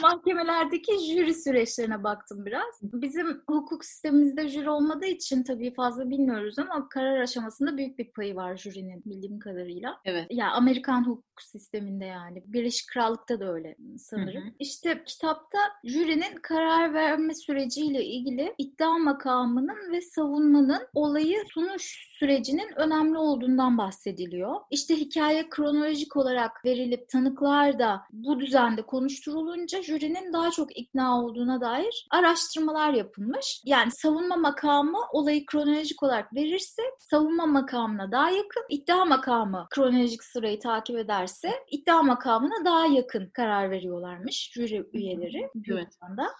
mahkemelerdeki 0.01 0.99
jüri 0.99 1.33
süreçlerine 1.33 2.03
baktım 2.03 2.45
biraz. 2.45 2.79
Bizim 2.83 3.41
hukuk 3.47 3.85
sistemimizde 3.85 4.47
jüri 4.47 4.69
olmadığı 4.69 5.05
için 5.05 5.43
tabii 5.43 5.73
fazla 5.73 6.09
bilmiyoruz 6.09 6.59
ama 6.59 6.89
karar 6.89 7.21
aşamasında 7.21 7.77
büyük 7.77 7.99
bir 7.99 8.11
payı 8.11 8.35
var 8.35 8.57
jürinin 8.57 9.03
bildiğim 9.05 9.39
kadarıyla. 9.39 10.01
Evet. 10.05 10.25
Ya 10.29 10.45
yani 10.45 10.51
Amerikan 10.51 11.07
hukuk 11.07 11.41
sisteminde 11.41 12.05
yani. 12.05 12.43
Birleşik 12.45 12.89
Krallık'ta 12.89 13.39
da 13.39 13.53
öyle 13.53 13.75
sanırım. 13.97 14.43
Hı 14.43 14.47
hı. 14.47 14.53
İşte 14.59 15.03
kitapta 15.05 15.59
jürinin 15.83 16.35
karar 16.41 16.93
verme 16.93 17.35
süreciyle 17.35 18.05
ilgili 18.05 18.55
iddia 18.57 18.97
makamının 18.97 19.91
ve 19.91 20.01
savunmanın 20.01 20.87
olayı 20.93 21.37
sunuş 21.53 22.10
sürecinin 22.21 22.69
önemli 22.75 23.17
olduğundan 23.17 23.77
bahsediliyor. 23.77 24.55
İşte 24.71 24.95
hikaye 24.95 25.49
kronolojik 25.49 26.17
olarak 26.17 26.65
verilip 26.65 27.09
tanıklar 27.09 27.79
da 27.79 28.01
bu 28.11 28.39
düzende 28.39 28.81
konuşturulunca 28.81 29.83
jürinin 29.83 30.33
daha 30.33 30.51
çok 30.51 30.77
ikna 30.77 31.21
olduğuna 31.21 31.61
dair 31.61 32.07
araştırmalar 32.11 32.93
yapılmış. 32.93 33.61
Yani 33.65 33.91
savunma 33.91 34.35
makamı 34.35 34.97
olayı 35.11 35.45
kronolojik 35.45 36.03
olarak 36.03 36.35
verirse 36.35 36.81
savunma 36.99 37.45
makamına 37.45 38.11
daha 38.11 38.29
yakın, 38.29 38.63
iddia 38.69 39.05
makamı 39.05 39.67
kronolojik 39.69 40.23
sırayı 40.23 40.59
takip 40.59 40.97
ederse 40.97 41.51
iddia 41.71 42.03
makamına 42.03 42.65
daha 42.65 42.85
yakın 42.85 43.29
karar 43.29 43.71
veriyorlarmış 43.71 44.51
jüri 44.53 44.85
üyeleri. 44.93 45.49
Evet. 45.71 45.87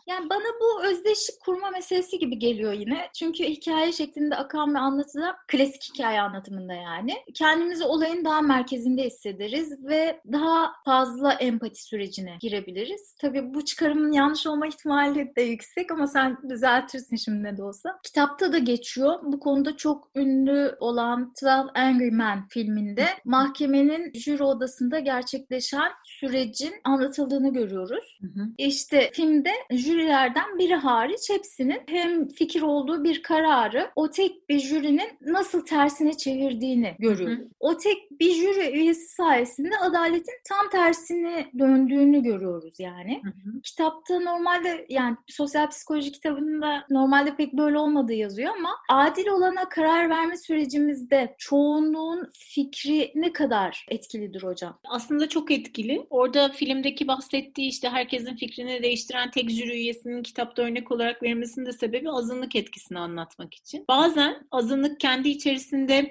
Yani 0.08 0.30
bana 0.30 0.60
bu 0.62 0.84
özdeşlik 0.84 1.40
kurma 1.46 1.70
meselesi 1.70 2.20
gibi 2.20 2.40
geliyor 2.40 2.74
yine. 2.74 3.10
Çünkü 3.14 3.44
hikaye 3.44 3.92
şeklinde 3.92 4.36
akan 4.36 4.76
ve 4.76 4.80
anlatıda 4.80 5.36
klasik 5.48 5.71
hikaye 5.94 6.22
anlatımında 6.22 6.74
yani. 6.74 7.14
Kendimizi 7.34 7.84
olayın 7.84 8.26
daha 8.26 8.42
merkezinde 8.42 9.04
hissederiz 9.04 9.86
ve 9.86 10.22
daha 10.32 10.72
fazla 10.86 11.34
empati 11.34 11.84
sürecine 11.84 12.38
girebiliriz. 12.42 13.16
Tabii 13.22 13.54
bu 13.54 13.66
çıkarımın 13.66 14.12
yanlış 14.12 14.48
olma 14.48 14.68
ihtimali 14.68 15.36
de 15.36 15.42
yüksek 15.42 15.92
ama 15.92 16.08
sen 16.08 16.38
düzeltirsin 16.50 17.16
şimdi 17.16 17.44
ne 17.44 17.58
de 17.58 17.64
olsa. 17.64 18.00
Kitapta 18.04 18.54
da 18.54 18.58
geçiyor. 18.58 19.20
Bu 19.24 19.40
konuda 19.40 19.78
çok 19.78 20.10
ünlü 20.16 20.76
olan 20.80 21.22
12 21.22 21.46
Angry 21.76 22.12
Men 22.12 22.48
filminde 22.48 23.06
mahkemenin 23.26 24.12
jüri 24.14 24.44
odasında 24.44 25.00
gerçekleşen 25.00 25.92
sürecin 26.04 26.74
anlatıldığını 26.84 27.54
görüyoruz. 27.54 28.20
Hı 28.22 28.28
hı. 28.28 28.48
İşte 28.58 29.10
filmde 29.14 29.52
jürilerden 29.72 30.60
biri 30.60 30.76
hariç 30.76 31.30
hepsinin 31.30 31.82
hem 31.88 32.28
fikir 32.28 32.62
olduğu 32.62 33.04
bir 33.04 33.24
kararı 33.24 33.92
o 33.96 34.10
tek 34.10 34.50
bir 34.50 34.60
jürinin 34.60 35.18
nasıl 35.22 35.61
tersine 35.64 36.18
çevirdiğini 36.18 36.96
görüyoruz. 37.00 37.38
Hı. 37.38 37.48
O 37.60 37.78
tek 37.78 38.12
bir 38.20 38.34
jüri 38.34 38.72
üyesi 38.72 39.08
sayesinde 39.08 39.78
adaletin 39.78 40.34
tam 40.50 40.70
tersine 40.70 41.52
döndüğünü 41.60 42.24
görüyoruz 42.24 42.74
yani. 42.80 43.22
Hı 43.24 43.30
hı. 43.30 43.62
Kitapta 43.62 44.20
normalde 44.20 44.86
yani 44.90 45.18
sosyal 45.28 45.70
psikoloji 45.70 46.12
kitabında 46.12 46.86
normalde 46.90 47.36
pek 47.36 47.54
böyle 47.54 47.78
olmadığı 47.78 48.14
yazıyor 48.14 48.54
ama 48.58 48.70
adil 48.90 49.28
olana 49.28 49.70
karar 49.70 50.10
verme 50.10 50.38
sürecimizde 50.38 51.36
çoğunluğun 51.38 52.30
fikri 52.34 53.12
ne 53.16 53.34
kadar 53.34 53.86
etkilidir 53.90 54.44
hocam? 54.44 54.80
Aslında 54.86 55.30
çok 55.30 55.52
etkili. 55.52 56.08
Orada 56.10 56.50
filmdeki 56.50 57.08
bahsettiği 57.08 57.70
işte 57.70 57.90
herkesin 57.90 58.36
fikrini 58.36 58.84
değiştiren 58.84 59.32
tek 59.32 59.50
jüri 59.50 59.72
üyesinin 59.72 60.24
kitapta 60.24 60.62
örnek 60.62 60.92
olarak 60.92 61.24
verilmesinin 61.24 61.66
de 61.66 61.74
sebebi 61.74 62.10
azınlık 62.10 62.56
etkisini 62.56 63.00
anlatmak 63.00 63.54
için. 63.54 63.86
Bazen 63.88 64.48
azınlık 64.52 65.00
kendi 65.00 65.30
içerisinde 65.30 65.51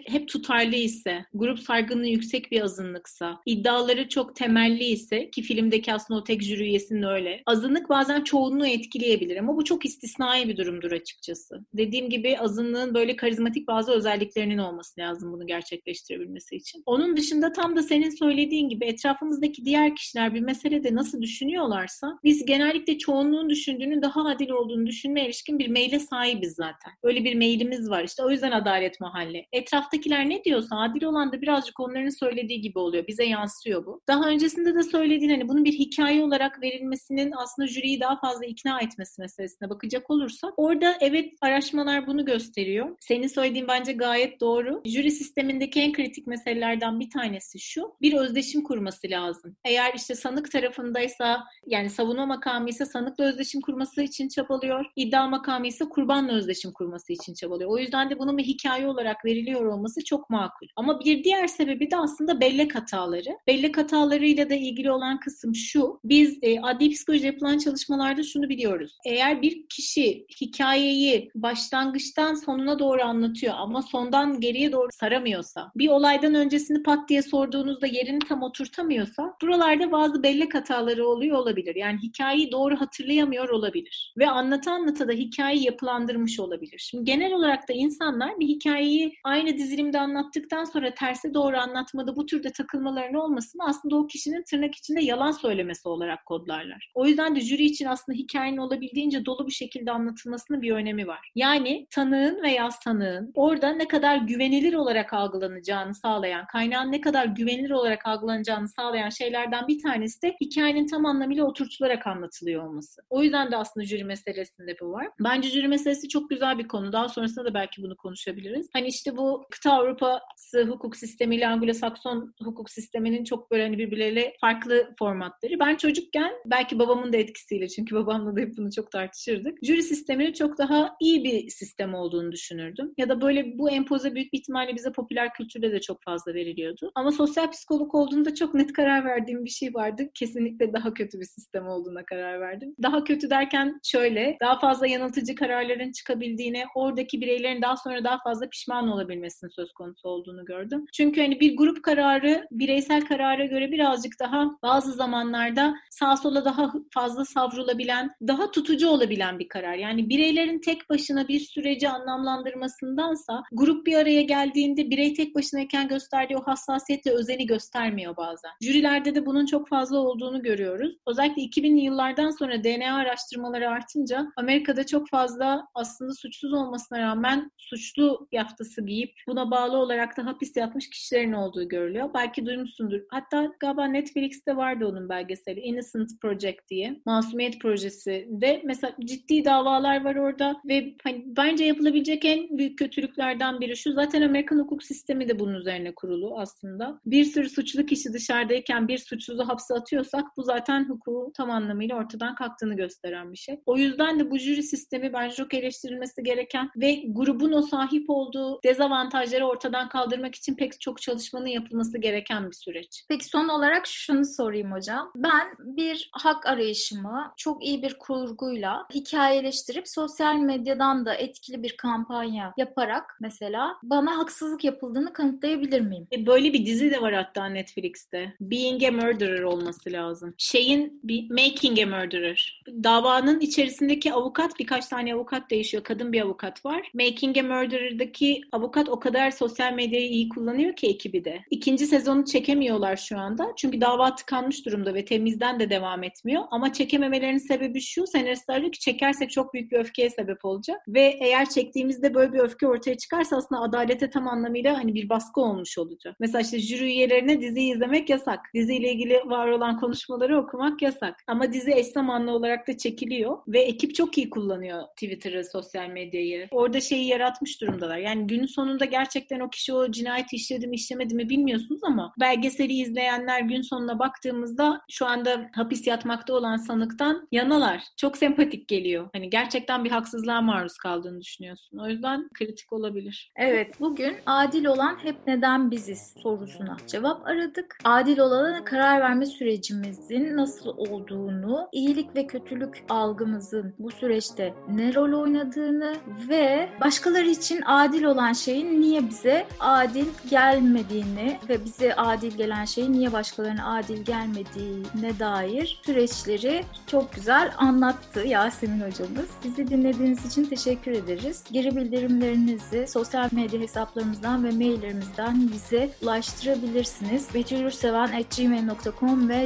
hep 0.07 0.29
tutarlı 0.29 0.76
ise, 0.76 1.24
grup 1.35 1.59
saygınlığı 1.59 2.07
yüksek 2.07 2.50
bir 2.53 2.61
azınlıksa, 2.61 3.40
iddiaları 3.46 4.09
çok 4.09 4.37
temelli 4.37 4.85
ise 4.85 5.31
ki 5.31 5.42
filmdeki 5.42 5.92
aslında 5.92 6.20
o 6.20 6.24
tek 6.24 6.42
jüri 6.42 6.62
üyesinin 6.62 7.03
öyle. 7.03 7.42
Azınlık 7.46 7.88
bazen 7.88 8.24
çoğunluğu 8.24 8.66
etkileyebilir 8.66 9.37
ama 9.37 9.57
bu 9.57 9.64
çok 9.64 9.85
istisnai 9.85 10.48
bir 10.48 10.57
durumdur 10.57 10.92
açıkçası. 10.92 11.64
Dediğim 11.74 12.11
gibi 12.11 12.38
azınlığın 12.38 12.94
böyle 12.94 13.16
karizmatik 13.16 13.68
bazı 13.68 13.92
özelliklerinin 13.92 14.59
olması 14.59 15.00
lazım 15.00 15.33
bunu 15.33 15.46
gerçekleştirebilmesi 15.46 16.57
için. 16.57 16.83
Onun 16.87 17.16
dışında 17.16 17.53
tam 17.53 17.76
da 17.76 17.83
senin 17.83 18.11
söylediğin 18.11 18.68
gibi 18.68 18.85
etrafımızdaki 18.85 19.64
diğer 19.64 19.96
kişiler 19.96 20.35
bir 20.35 20.40
meselede 20.40 20.94
nasıl 20.94 21.22
düşünüyorlarsa 21.22 22.18
biz 22.24 22.46
genellikle 22.46 22.98
çoğunluğun 22.98 23.50
düşündüğünün 23.50 24.03
daha 24.03 24.24
adil 24.24 24.50
olduğunu 24.50 24.87
düşünmeye 24.87 25.26
ilişkin 25.26 25.59
bir 25.59 25.68
meyle 25.68 25.98
sahibiz 25.98 26.55
zaten. 26.55 26.92
Öyle 27.03 27.24
bir 27.24 27.35
meylimiz 27.35 27.90
var. 27.90 28.05
İşte 28.05 28.22
o 28.24 28.31
yüzden 28.31 28.50
adalet 28.50 29.00
mahalle. 29.31 29.47
Etraftakiler 29.53 30.29
ne 30.29 30.45
diyorsa 30.45 30.77
adil 30.77 31.05
olan 31.05 31.33
da 31.33 31.43
birazcık 31.43 31.81
onların 31.81 32.09
söylediği 32.09 32.61
gibi 32.61 32.79
oluyor. 32.79 33.07
Bize 33.07 33.25
yansıyor 33.25 33.87
bu. 33.87 34.01
Daha 34.09 34.29
öncesinde 34.29 34.75
de 34.75 34.83
söylediğin 34.83 35.31
hani 35.31 35.49
bunun 35.49 35.64
bir 35.64 35.73
hikaye 35.73 36.23
olarak 36.23 36.62
verilmesinin 36.62 37.33
aslında 37.37 37.69
jüriyi 37.69 38.01
daha 38.01 38.21
fazla 38.21 38.47
ikna 38.47 38.81
etmesi 38.81 39.21
meselesine 39.21 39.71
bakacak 39.71 40.11
olursak 40.11 40.53
orada 40.57 40.97
evet 41.01 41.33
araştırmalar 41.40 42.07
bunu 42.07 42.25
gösteriyor. 42.25 42.97
Senin 43.01 43.27
söylediğin 43.27 43.69
bence 43.69 43.93
gayet 43.93 44.40
doğru. 44.40 44.83
Jüri 44.85 45.11
sistemindeki 45.11 45.81
en 45.81 45.93
kritik 45.93 46.27
meselelerden 46.27 47.01
bir 47.01 47.11
tanesi 47.11 47.59
şu. 47.59 47.93
Bir 48.03 48.14
özdeşim 48.14 48.62
kurması 48.62 49.11
lazım. 49.11 49.57
Eğer 49.64 49.95
işte 49.95 50.14
sanık 50.14 50.53
tarafındaysa 50.53 51.45
yani 51.66 51.90
savunma 51.90 52.27
makamı 52.27 52.69
ise 52.69 52.87
sanıkla 52.87 53.25
özdeşim 53.25 53.61
kurması 53.61 54.03
için 54.03 54.29
çabalıyor. 54.29 54.85
İddia 54.97 55.27
makamı 55.27 55.66
ise 55.66 55.85
kurbanla 55.85 56.33
özdeşim 56.33 56.73
kurması 56.73 57.12
için 57.12 57.35
çabalıyor. 57.35 57.71
O 57.71 57.79
yüzden 57.79 58.11
de 58.11 58.19
bunun 58.19 58.38
bir 58.38 58.45
hikaye 58.45 58.87
olarak 58.87 59.10
veriliyor 59.25 59.64
olması 59.64 60.05
çok 60.05 60.31
makul. 60.31 60.66
Ama 60.77 61.01
bir 61.01 61.25
diğer 61.25 61.46
sebebi 61.46 61.90
de 61.90 61.96
aslında 61.96 62.40
bellek 62.40 62.75
hataları. 62.75 63.38
Bellek 63.46 63.79
hatalarıyla 63.79 64.51
da 64.51 64.55
ilgili 64.55 64.90
olan 64.90 65.20
kısım 65.20 65.55
şu. 65.55 66.01
Biz 66.05 66.38
e, 66.42 66.61
adli 66.61 66.90
psikoloji 66.90 67.27
yapılan 67.27 67.59
çalışmalarda 67.59 68.23
şunu 68.23 68.49
biliyoruz. 68.49 68.96
Eğer 69.07 69.42
bir 69.42 69.66
kişi 69.66 70.27
hikayeyi 70.40 71.31
başlangıçtan 71.35 72.35
sonuna 72.35 72.79
doğru 72.79 73.03
anlatıyor 73.03 73.55
ama 73.57 73.83
sondan 73.83 74.40
geriye 74.40 74.73
doğru 74.73 74.88
saramıyorsa, 74.92 75.73
bir 75.77 75.88
olaydan 75.88 76.35
öncesini 76.35 76.83
pat 76.83 77.09
diye 77.09 77.23
sorduğunuzda 77.23 77.87
yerini 77.87 78.18
tam 78.18 78.42
oturtamıyorsa 78.42 79.35
buralarda 79.42 79.92
bazı 79.92 80.23
bellek 80.23 80.55
hataları 80.55 81.09
oluyor 81.09 81.38
olabilir. 81.38 81.77
Yani 81.77 81.99
hikayeyi 82.03 82.53
doğru 82.53 82.81
hatırlayamıyor 82.81 83.49
olabilir. 83.49 84.14
Ve 84.18 84.31
anlata 84.31 84.73
anlata 84.73 85.09
da 85.09 85.12
hikayeyi 85.12 85.64
yapılandırmış 85.64 86.40
olabilir. 86.40 86.79
Şimdi 86.79 87.05
genel 87.05 87.33
olarak 87.33 87.68
da 87.68 87.73
insanlar 87.73 88.40
bir 88.40 88.49
hikayeyi 88.49 88.99
aynı 89.24 89.56
dizilimde 89.56 90.00
anlattıktan 90.00 90.64
sonra 90.64 90.94
terse 90.94 91.34
doğru 91.34 91.56
anlatmada 91.56 92.16
bu 92.16 92.26
türde 92.26 92.52
takılmaların 92.52 93.14
olmasını 93.14 93.62
aslında 93.64 93.96
o 93.96 94.06
kişinin 94.06 94.44
tırnak 94.50 94.74
içinde 94.74 95.00
yalan 95.00 95.30
söylemesi 95.30 95.88
olarak 95.88 96.26
kodlarlar. 96.26 96.90
O 96.94 97.06
yüzden 97.06 97.36
de 97.36 97.40
jüri 97.40 97.64
için 97.64 97.86
aslında 97.86 98.18
hikayenin 98.18 98.56
olabildiğince 98.56 99.24
dolu 99.24 99.46
bir 99.46 99.52
şekilde 99.52 99.90
anlatılmasının 99.90 100.62
bir 100.62 100.72
önemi 100.72 101.06
var. 101.06 101.30
Yani 101.34 101.86
tanığın 101.90 102.42
veya 102.42 102.68
tanığın 102.84 103.32
orada 103.34 103.72
ne 103.72 103.88
kadar 103.88 104.16
güvenilir 104.16 104.74
olarak 104.74 105.12
algılanacağını 105.12 105.94
sağlayan, 105.94 106.46
kaynağın 106.46 106.92
ne 106.92 107.00
kadar 107.00 107.26
güvenilir 107.26 107.70
olarak 107.70 108.06
algılanacağını 108.06 108.68
sağlayan 108.68 109.08
şeylerden 109.08 109.68
bir 109.68 109.82
tanesi 109.82 110.22
de 110.22 110.36
hikayenin 110.40 110.86
tam 110.86 111.06
anlamıyla 111.06 111.44
oturtularak 111.44 112.06
anlatılıyor 112.06 112.66
olması. 112.66 113.02
O 113.10 113.22
yüzden 113.22 113.50
de 113.50 113.56
aslında 113.56 113.86
jüri 113.86 114.04
meselesinde 114.04 114.76
bu 114.80 114.92
var. 114.92 115.08
Bence 115.20 115.48
jüri 115.48 115.68
meselesi 115.68 116.08
çok 116.08 116.30
güzel 116.30 116.58
bir 116.58 116.68
konu. 116.68 116.92
Daha 116.92 117.08
sonrasında 117.08 117.44
da 117.44 117.54
belki 117.54 117.82
bunu 117.82 117.96
konuşabiliriz. 117.96 118.68
Hani 118.72 118.89
işte 118.90 119.16
bu 119.16 119.46
kıta 119.50 119.72
Avrupası 119.72 120.64
hukuk 120.68 120.96
sistemiyle 120.96 121.44
Anglo-Sakson 121.44 122.33
hukuk 122.42 122.70
sisteminin 122.70 123.24
çok 123.24 123.50
böyle 123.50 123.62
hani 123.62 123.79
birbirleriyle 123.79 124.33
farklı 124.40 124.94
formatları. 124.98 125.61
Ben 125.61 125.76
çocukken 125.76 126.33
belki 126.46 126.79
babamın 126.79 127.12
da 127.12 127.16
etkisiyle 127.16 127.68
çünkü 127.68 127.94
babamla 127.94 128.37
da 128.37 128.40
hep 128.40 128.57
bunu 128.57 128.72
çok 128.72 128.90
tartışırdık. 128.90 129.59
Jüri 129.62 129.83
sisteminin 129.83 130.33
çok 130.33 130.59
daha 130.59 130.96
iyi 131.00 131.24
bir 131.24 131.50
sistem 131.50 131.94
olduğunu 131.94 132.33
düşünürdüm. 132.33 132.94
Ya 132.98 133.09
da 133.09 133.20
böyle 133.20 133.59
bu 133.59 133.70
empoze 133.70 134.14
büyük 134.14 134.33
bir 134.33 134.38
ihtimalle 134.38 134.74
bize 134.74 134.92
popüler 134.92 135.33
kültürde 135.33 135.72
de 135.72 135.81
çok 135.81 136.03
fazla 136.03 136.35
veriliyordu. 136.35 136.92
Ama 136.94 137.12
sosyal 137.12 137.50
psikolog 137.50 137.94
olduğunda 137.94 138.35
çok 138.35 138.55
net 138.55 138.72
karar 138.72 139.05
verdiğim 139.05 139.44
bir 139.44 139.50
şey 139.50 139.74
vardı. 139.74 140.03
Kesinlikle 140.14 140.72
daha 140.72 140.94
kötü 140.94 141.20
bir 141.20 141.24
sistem 141.24 141.66
olduğuna 141.66 142.05
karar 142.05 142.40
verdim. 142.40 142.74
Daha 142.83 143.05
kötü 143.05 143.31
derken 143.31 143.81
şöyle, 143.85 144.37
daha 144.40 144.59
fazla 144.59 144.87
yanıltıcı 144.87 145.35
kararların 145.35 145.92
çıkabildiğine, 145.92 146.64
oradaki 146.74 147.20
bireylerin 147.20 147.62
daha 147.62 147.76
sonra 147.76 148.05
daha 148.05 148.18
fazla 148.24 148.48
pişman 148.48 148.80
olabilmesinin 148.88 149.51
söz 149.51 149.73
konusu 149.73 150.09
olduğunu 150.09 150.45
gördüm. 150.45 150.87
Çünkü 150.93 151.21
hani 151.21 151.40
bir 151.40 151.57
grup 151.57 151.83
kararı 151.83 152.47
bireysel 152.51 153.07
karara 153.07 153.45
göre 153.45 153.73
birazcık 153.73 154.12
daha 154.21 154.51
bazı 154.62 154.93
zamanlarda 154.93 155.75
sağ 155.90 156.16
sola 156.16 156.45
daha 156.45 156.73
fazla 156.95 157.25
savrulabilen, 157.25 158.11
daha 158.27 158.51
tutucu 158.51 158.88
olabilen 158.88 159.38
bir 159.38 159.49
karar. 159.49 159.75
Yani 159.75 160.09
bireylerin 160.09 160.61
tek 160.61 160.90
başına 160.90 161.29
bir 161.29 161.40
süreci 161.40 161.88
anlamlandırmasındansa 161.88 163.43
grup 163.53 163.87
bir 163.87 163.95
araya 163.95 164.23
geldiğinde 164.23 164.90
birey 164.90 165.14
tek 165.14 165.35
başınayken 165.35 165.88
gösterdiği 165.88 166.37
o 166.37 166.47
hassasiyetle 166.47 167.11
özeni 167.11 167.47
göstermiyor 167.47 168.16
bazen. 168.16 168.51
Jürilerde 168.61 169.14
de 169.14 169.27
bunun 169.27 169.47
çok 169.47 169.69
fazla 169.69 169.99
olduğunu 169.99 170.43
görüyoruz. 170.43 170.97
Özellikle 171.07 171.43
2000'li 171.43 171.81
yıllardan 171.81 172.31
sonra 172.31 172.64
DNA 172.64 172.97
araştırmaları 172.97 173.69
artınca 173.69 174.27
Amerika'da 174.37 174.87
çok 174.87 175.09
fazla 175.09 175.66
aslında 175.75 176.12
suçsuz 176.14 176.53
olmasına 176.53 176.99
rağmen 176.99 177.51
suçlu 177.57 178.29
yaftası 178.33 178.69
kuşaklısı 178.70 178.87
giyip 178.87 179.14
buna 179.28 179.50
bağlı 179.50 179.76
olarak 179.76 180.16
da 180.16 180.26
hapis 180.26 180.56
yatmış 180.56 180.90
kişilerin 180.90 181.33
olduğu 181.33 181.68
görülüyor. 181.68 182.11
Belki 182.14 182.46
duymuşsundur. 182.46 183.00
Hatta 183.11 183.52
galiba 183.61 183.85
Netflix'te 183.85 184.56
vardı 184.56 184.87
onun 184.87 185.09
belgeseli 185.09 185.61
Innocent 185.61 186.11
Project 186.20 186.68
diye. 186.70 187.00
Masumiyet 187.06 187.61
projesi 187.61 188.28
de 188.30 188.62
mesela 188.64 188.96
ciddi 189.04 189.44
davalar 189.44 190.04
var 190.04 190.16
orada 190.16 190.61
ve 190.68 190.94
hani 191.04 191.24
bence 191.26 191.64
yapılabilecek 191.64 192.24
en 192.24 192.59
büyük 192.59 192.78
kötülüklerden 192.78 193.61
biri 193.61 193.76
şu. 193.76 193.92
Zaten 193.92 194.22
Amerikan 194.22 194.59
hukuk 194.59 194.83
sistemi 194.83 195.28
de 195.28 195.38
bunun 195.38 195.54
üzerine 195.54 195.94
kurulu 195.94 196.38
aslında. 196.38 197.00
Bir 197.06 197.24
sürü 197.24 197.48
suçlu 197.48 197.87
kişi 197.87 198.12
dışarıdayken 198.12 198.88
bir 198.88 198.98
suçluzu 198.98 199.48
hapse 199.48 199.74
atıyorsak 199.74 200.24
bu 200.37 200.42
zaten 200.42 200.88
hukuku 200.88 201.33
tam 201.37 201.50
anlamıyla 201.50 201.96
ortadan 201.96 202.35
kalktığını 202.35 202.76
gösteren 202.76 203.33
bir 203.33 203.38
şey. 203.38 203.61
O 203.66 203.76
yüzden 203.76 204.20
de 204.20 204.30
bu 204.30 204.38
jüri 204.38 204.62
sistemi 204.62 205.12
bence 205.12 205.35
çok 205.35 205.54
eleştirilmesi 205.54 206.22
gereken 206.22 206.70
ve 206.76 207.02
grubun 207.09 207.52
o 207.52 207.62
sahip 207.62 208.11
olduğu 208.11 208.60
dezavantajları 208.64 209.46
ortadan 209.46 209.88
kaldırmak 209.88 210.35
için 210.35 210.55
pek 210.55 210.81
çok 210.81 211.03
çalışmanın 211.03 211.46
yapılması 211.46 211.99
gereken 211.99 212.51
bir 212.51 212.57
süreç. 212.57 213.05
Peki 213.09 213.25
son 213.25 213.49
olarak 213.49 213.87
şunu 213.87 214.25
sorayım 214.25 214.73
hocam. 214.73 215.12
Ben 215.16 215.49
bir 215.59 216.11
hak 216.12 216.46
arayışımı 216.46 217.33
çok 217.37 217.64
iyi 217.64 217.83
bir 217.83 217.99
kurguyla 217.99 218.87
hikayeleştirip 218.94 219.88
sosyal 219.88 220.35
medyadan 220.35 221.07
da 221.07 221.14
etkili 221.14 221.62
bir 221.62 221.77
kampanya 221.77 222.53
yaparak 222.57 223.16
mesela 223.20 223.77
bana 223.83 224.18
haksızlık 224.18 224.64
yapıldığını 224.64 225.12
kanıtlayabilir 225.12 225.81
miyim? 225.81 226.07
E, 226.12 226.27
böyle 226.27 226.53
bir 226.53 226.66
dizi 226.66 226.90
de 226.90 227.01
var 227.01 227.14
hatta 227.14 227.46
Netflix'te. 227.46 228.35
Being 228.40 228.83
a 228.85 228.90
Murderer 228.90 229.42
olması 229.42 229.92
lazım. 229.92 230.35
Şeyin 230.38 231.01
bir 231.05 231.31
Making 231.31 231.79
a 231.79 231.87
Murderer. 231.87 232.62
Davanın 232.68 233.40
içerisindeki 233.40 234.12
avukat 234.12 234.59
birkaç 234.59 234.87
tane 234.87 235.14
avukat 235.14 235.51
değişiyor. 235.51 235.85
Kadın 235.85 236.12
bir 236.12 236.20
avukat 236.20 236.64
var. 236.64 236.90
Making 236.94 237.38
a 237.38 237.42
Murderer'daki 237.42 238.40
avukat 238.52 238.88
o 238.88 239.00
kadar 239.00 239.30
sosyal 239.30 239.72
medyayı 239.72 240.08
iyi 240.08 240.28
kullanıyor 240.28 240.76
ki 240.76 240.86
ekibi 240.86 241.24
de. 241.24 241.40
İkinci 241.50 241.86
sezonu 241.86 242.24
çekemiyorlar 242.24 242.96
şu 242.96 243.18
anda. 243.18 243.52
Çünkü 243.56 243.80
dava 243.80 244.14
tıkanmış 244.14 244.66
durumda 244.66 244.94
ve 244.94 245.04
temizden 245.04 245.60
de 245.60 245.70
devam 245.70 246.02
etmiyor. 246.02 246.42
Ama 246.50 246.72
çekememelerinin 246.72 247.38
sebebi 247.38 247.80
şu. 247.80 248.06
Senaristler 248.06 248.60
diyor 248.60 248.72
ki 248.72 248.78
çekersek 248.78 249.30
çok 249.30 249.54
büyük 249.54 249.72
bir 249.72 249.78
öfkeye 249.78 250.10
sebep 250.10 250.44
olacak. 250.44 250.80
Ve 250.88 251.18
eğer 251.20 251.48
çektiğimizde 251.48 252.14
böyle 252.14 252.32
bir 252.32 252.38
öfke 252.38 252.66
ortaya 252.66 252.96
çıkarsa 252.96 253.36
aslında 253.36 253.60
adalete 253.60 254.10
tam 254.10 254.28
anlamıyla 254.28 254.78
hani 254.78 254.94
bir 254.94 255.08
baskı 255.08 255.40
olmuş 255.40 255.78
olacak. 255.78 256.16
Mesela 256.20 256.42
işte 256.42 256.58
jüri 256.58 256.84
üyelerine 256.84 257.40
diziyi 257.40 257.74
izlemek 257.74 258.10
yasak. 258.10 258.40
Diziyle 258.54 258.92
ilgili 258.92 259.14
var 259.14 259.48
olan 259.48 259.80
konuşmaları 259.80 260.38
okumak 260.38 260.82
yasak. 260.82 261.14
Ama 261.26 261.52
dizi 261.52 261.72
eş 261.72 261.86
zamanlı 261.86 262.32
olarak 262.32 262.68
da 262.68 262.78
çekiliyor 262.78 263.38
ve 263.48 263.60
ekip 263.60 263.94
çok 263.94 264.18
iyi 264.18 264.30
kullanıyor 264.30 264.82
Twitter'ı, 264.82 265.44
sosyal 265.44 265.88
medyayı. 265.88 266.48
Orada 266.50 266.80
şeyi 266.80 267.06
yaratmış 267.06 267.60
durumdalar. 267.60 267.98
Yani 267.98 268.28
günün 268.40 268.53
sonunda 268.53 268.85
gerçekten 268.85 269.40
o 269.40 269.50
kişi 269.50 269.72
o 269.74 269.90
cinayeti 269.90 270.37
işledi 270.37 270.66
mi 270.66 270.74
işlemedi 270.74 271.14
mi 271.14 271.29
bilmiyorsunuz 271.29 271.81
ama 271.85 272.12
belgeseli 272.20 272.72
izleyenler 272.72 273.40
gün 273.40 273.62
sonuna 273.62 273.98
baktığımızda 273.98 274.81
şu 274.90 275.07
anda 275.07 275.50
hapis 275.55 275.87
yatmakta 275.87 276.35
olan 276.35 276.57
sanıktan 276.57 277.29
yanalar. 277.33 277.83
Çok 277.96 278.16
sempatik 278.16 278.68
geliyor. 278.68 279.09
Hani 279.12 279.31
gerçekten 279.31 279.85
bir 279.85 279.90
haksızlığa 279.90 280.42
maruz 280.42 280.76
kaldığını 280.76 281.20
düşünüyorsun. 281.20 281.79
O 281.79 281.88
yüzden 281.88 282.29
kritik 282.35 282.72
olabilir. 282.72 283.33
Evet, 283.37 283.81
bugün 283.81 284.16
adil 284.26 284.64
olan 284.64 284.96
hep 285.03 285.16
neden 285.26 285.70
biziz 285.70 286.14
sorusuna 286.22 286.76
cevap 286.87 287.26
aradık. 287.26 287.79
Adil 287.85 288.18
olana 288.18 288.64
karar 288.64 289.00
verme 289.00 289.26
sürecimizin 289.26 290.37
nasıl 290.37 290.68
olduğunu, 290.76 291.68
iyilik 291.72 292.16
ve 292.16 292.26
kötülük 292.26 292.85
algımızın 292.88 293.74
bu 293.79 293.90
süreçte 293.90 294.55
ne 294.68 294.94
rol 294.94 295.20
oynadığını 295.20 295.94
ve 296.29 296.68
başkaları 296.81 297.26
için 297.26 297.62
adil 297.66 298.05
olan 298.05 298.19
şeyin 298.33 298.80
niye 298.80 299.09
bize 299.09 299.46
adil 299.61 300.06
gelmediğini 300.30 301.38
ve 301.48 301.64
bize 301.64 301.96
adil 301.96 302.37
gelen 302.37 302.64
şeyin 302.64 302.92
niye 302.92 303.12
başkalarına 303.12 303.76
adil 303.76 304.04
gelmediğine 304.04 305.18
dair 305.18 305.80
süreçleri 305.83 306.64
çok 306.87 307.12
güzel 307.12 307.52
anlattı 307.59 308.20
Yasemin 308.20 308.80
hocamız. 308.80 309.26
Bizi 309.44 309.68
dinlediğiniz 309.68 310.26
için 310.26 310.44
teşekkür 310.44 310.92
ederiz. 310.92 311.44
Geri 311.52 311.76
bildirimlerinizi 311.76 312.87
sosyal 312.87 313.28
medya 313.33 313.61
hesaplarımızdan 313.61 314.44
ve 314.44 314.50
maillerimizden 314.50 315.50
bize 315.52 315.90
ulaştırabilirsiniz. 316.02 317.35
betülürseven.gmail.com 317.35 319.28
ve 319.28 319.37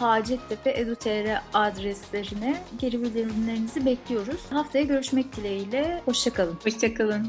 yasemin.a.hacettepe.edu.tr 0.00 1.40
adreslerine 1.54 2.62
geri 2.78 3.02
bildirimlerinizi 3.02 3.86
bekliyoruz. 3.86 4.40
Haftaya 4.50 4.84
görüşmek 4.84 5.36
dileğiyle. 5.36 6.02
Hoşçakalın. 6.04 6.58
Hoşçakalın. 6.64 7.28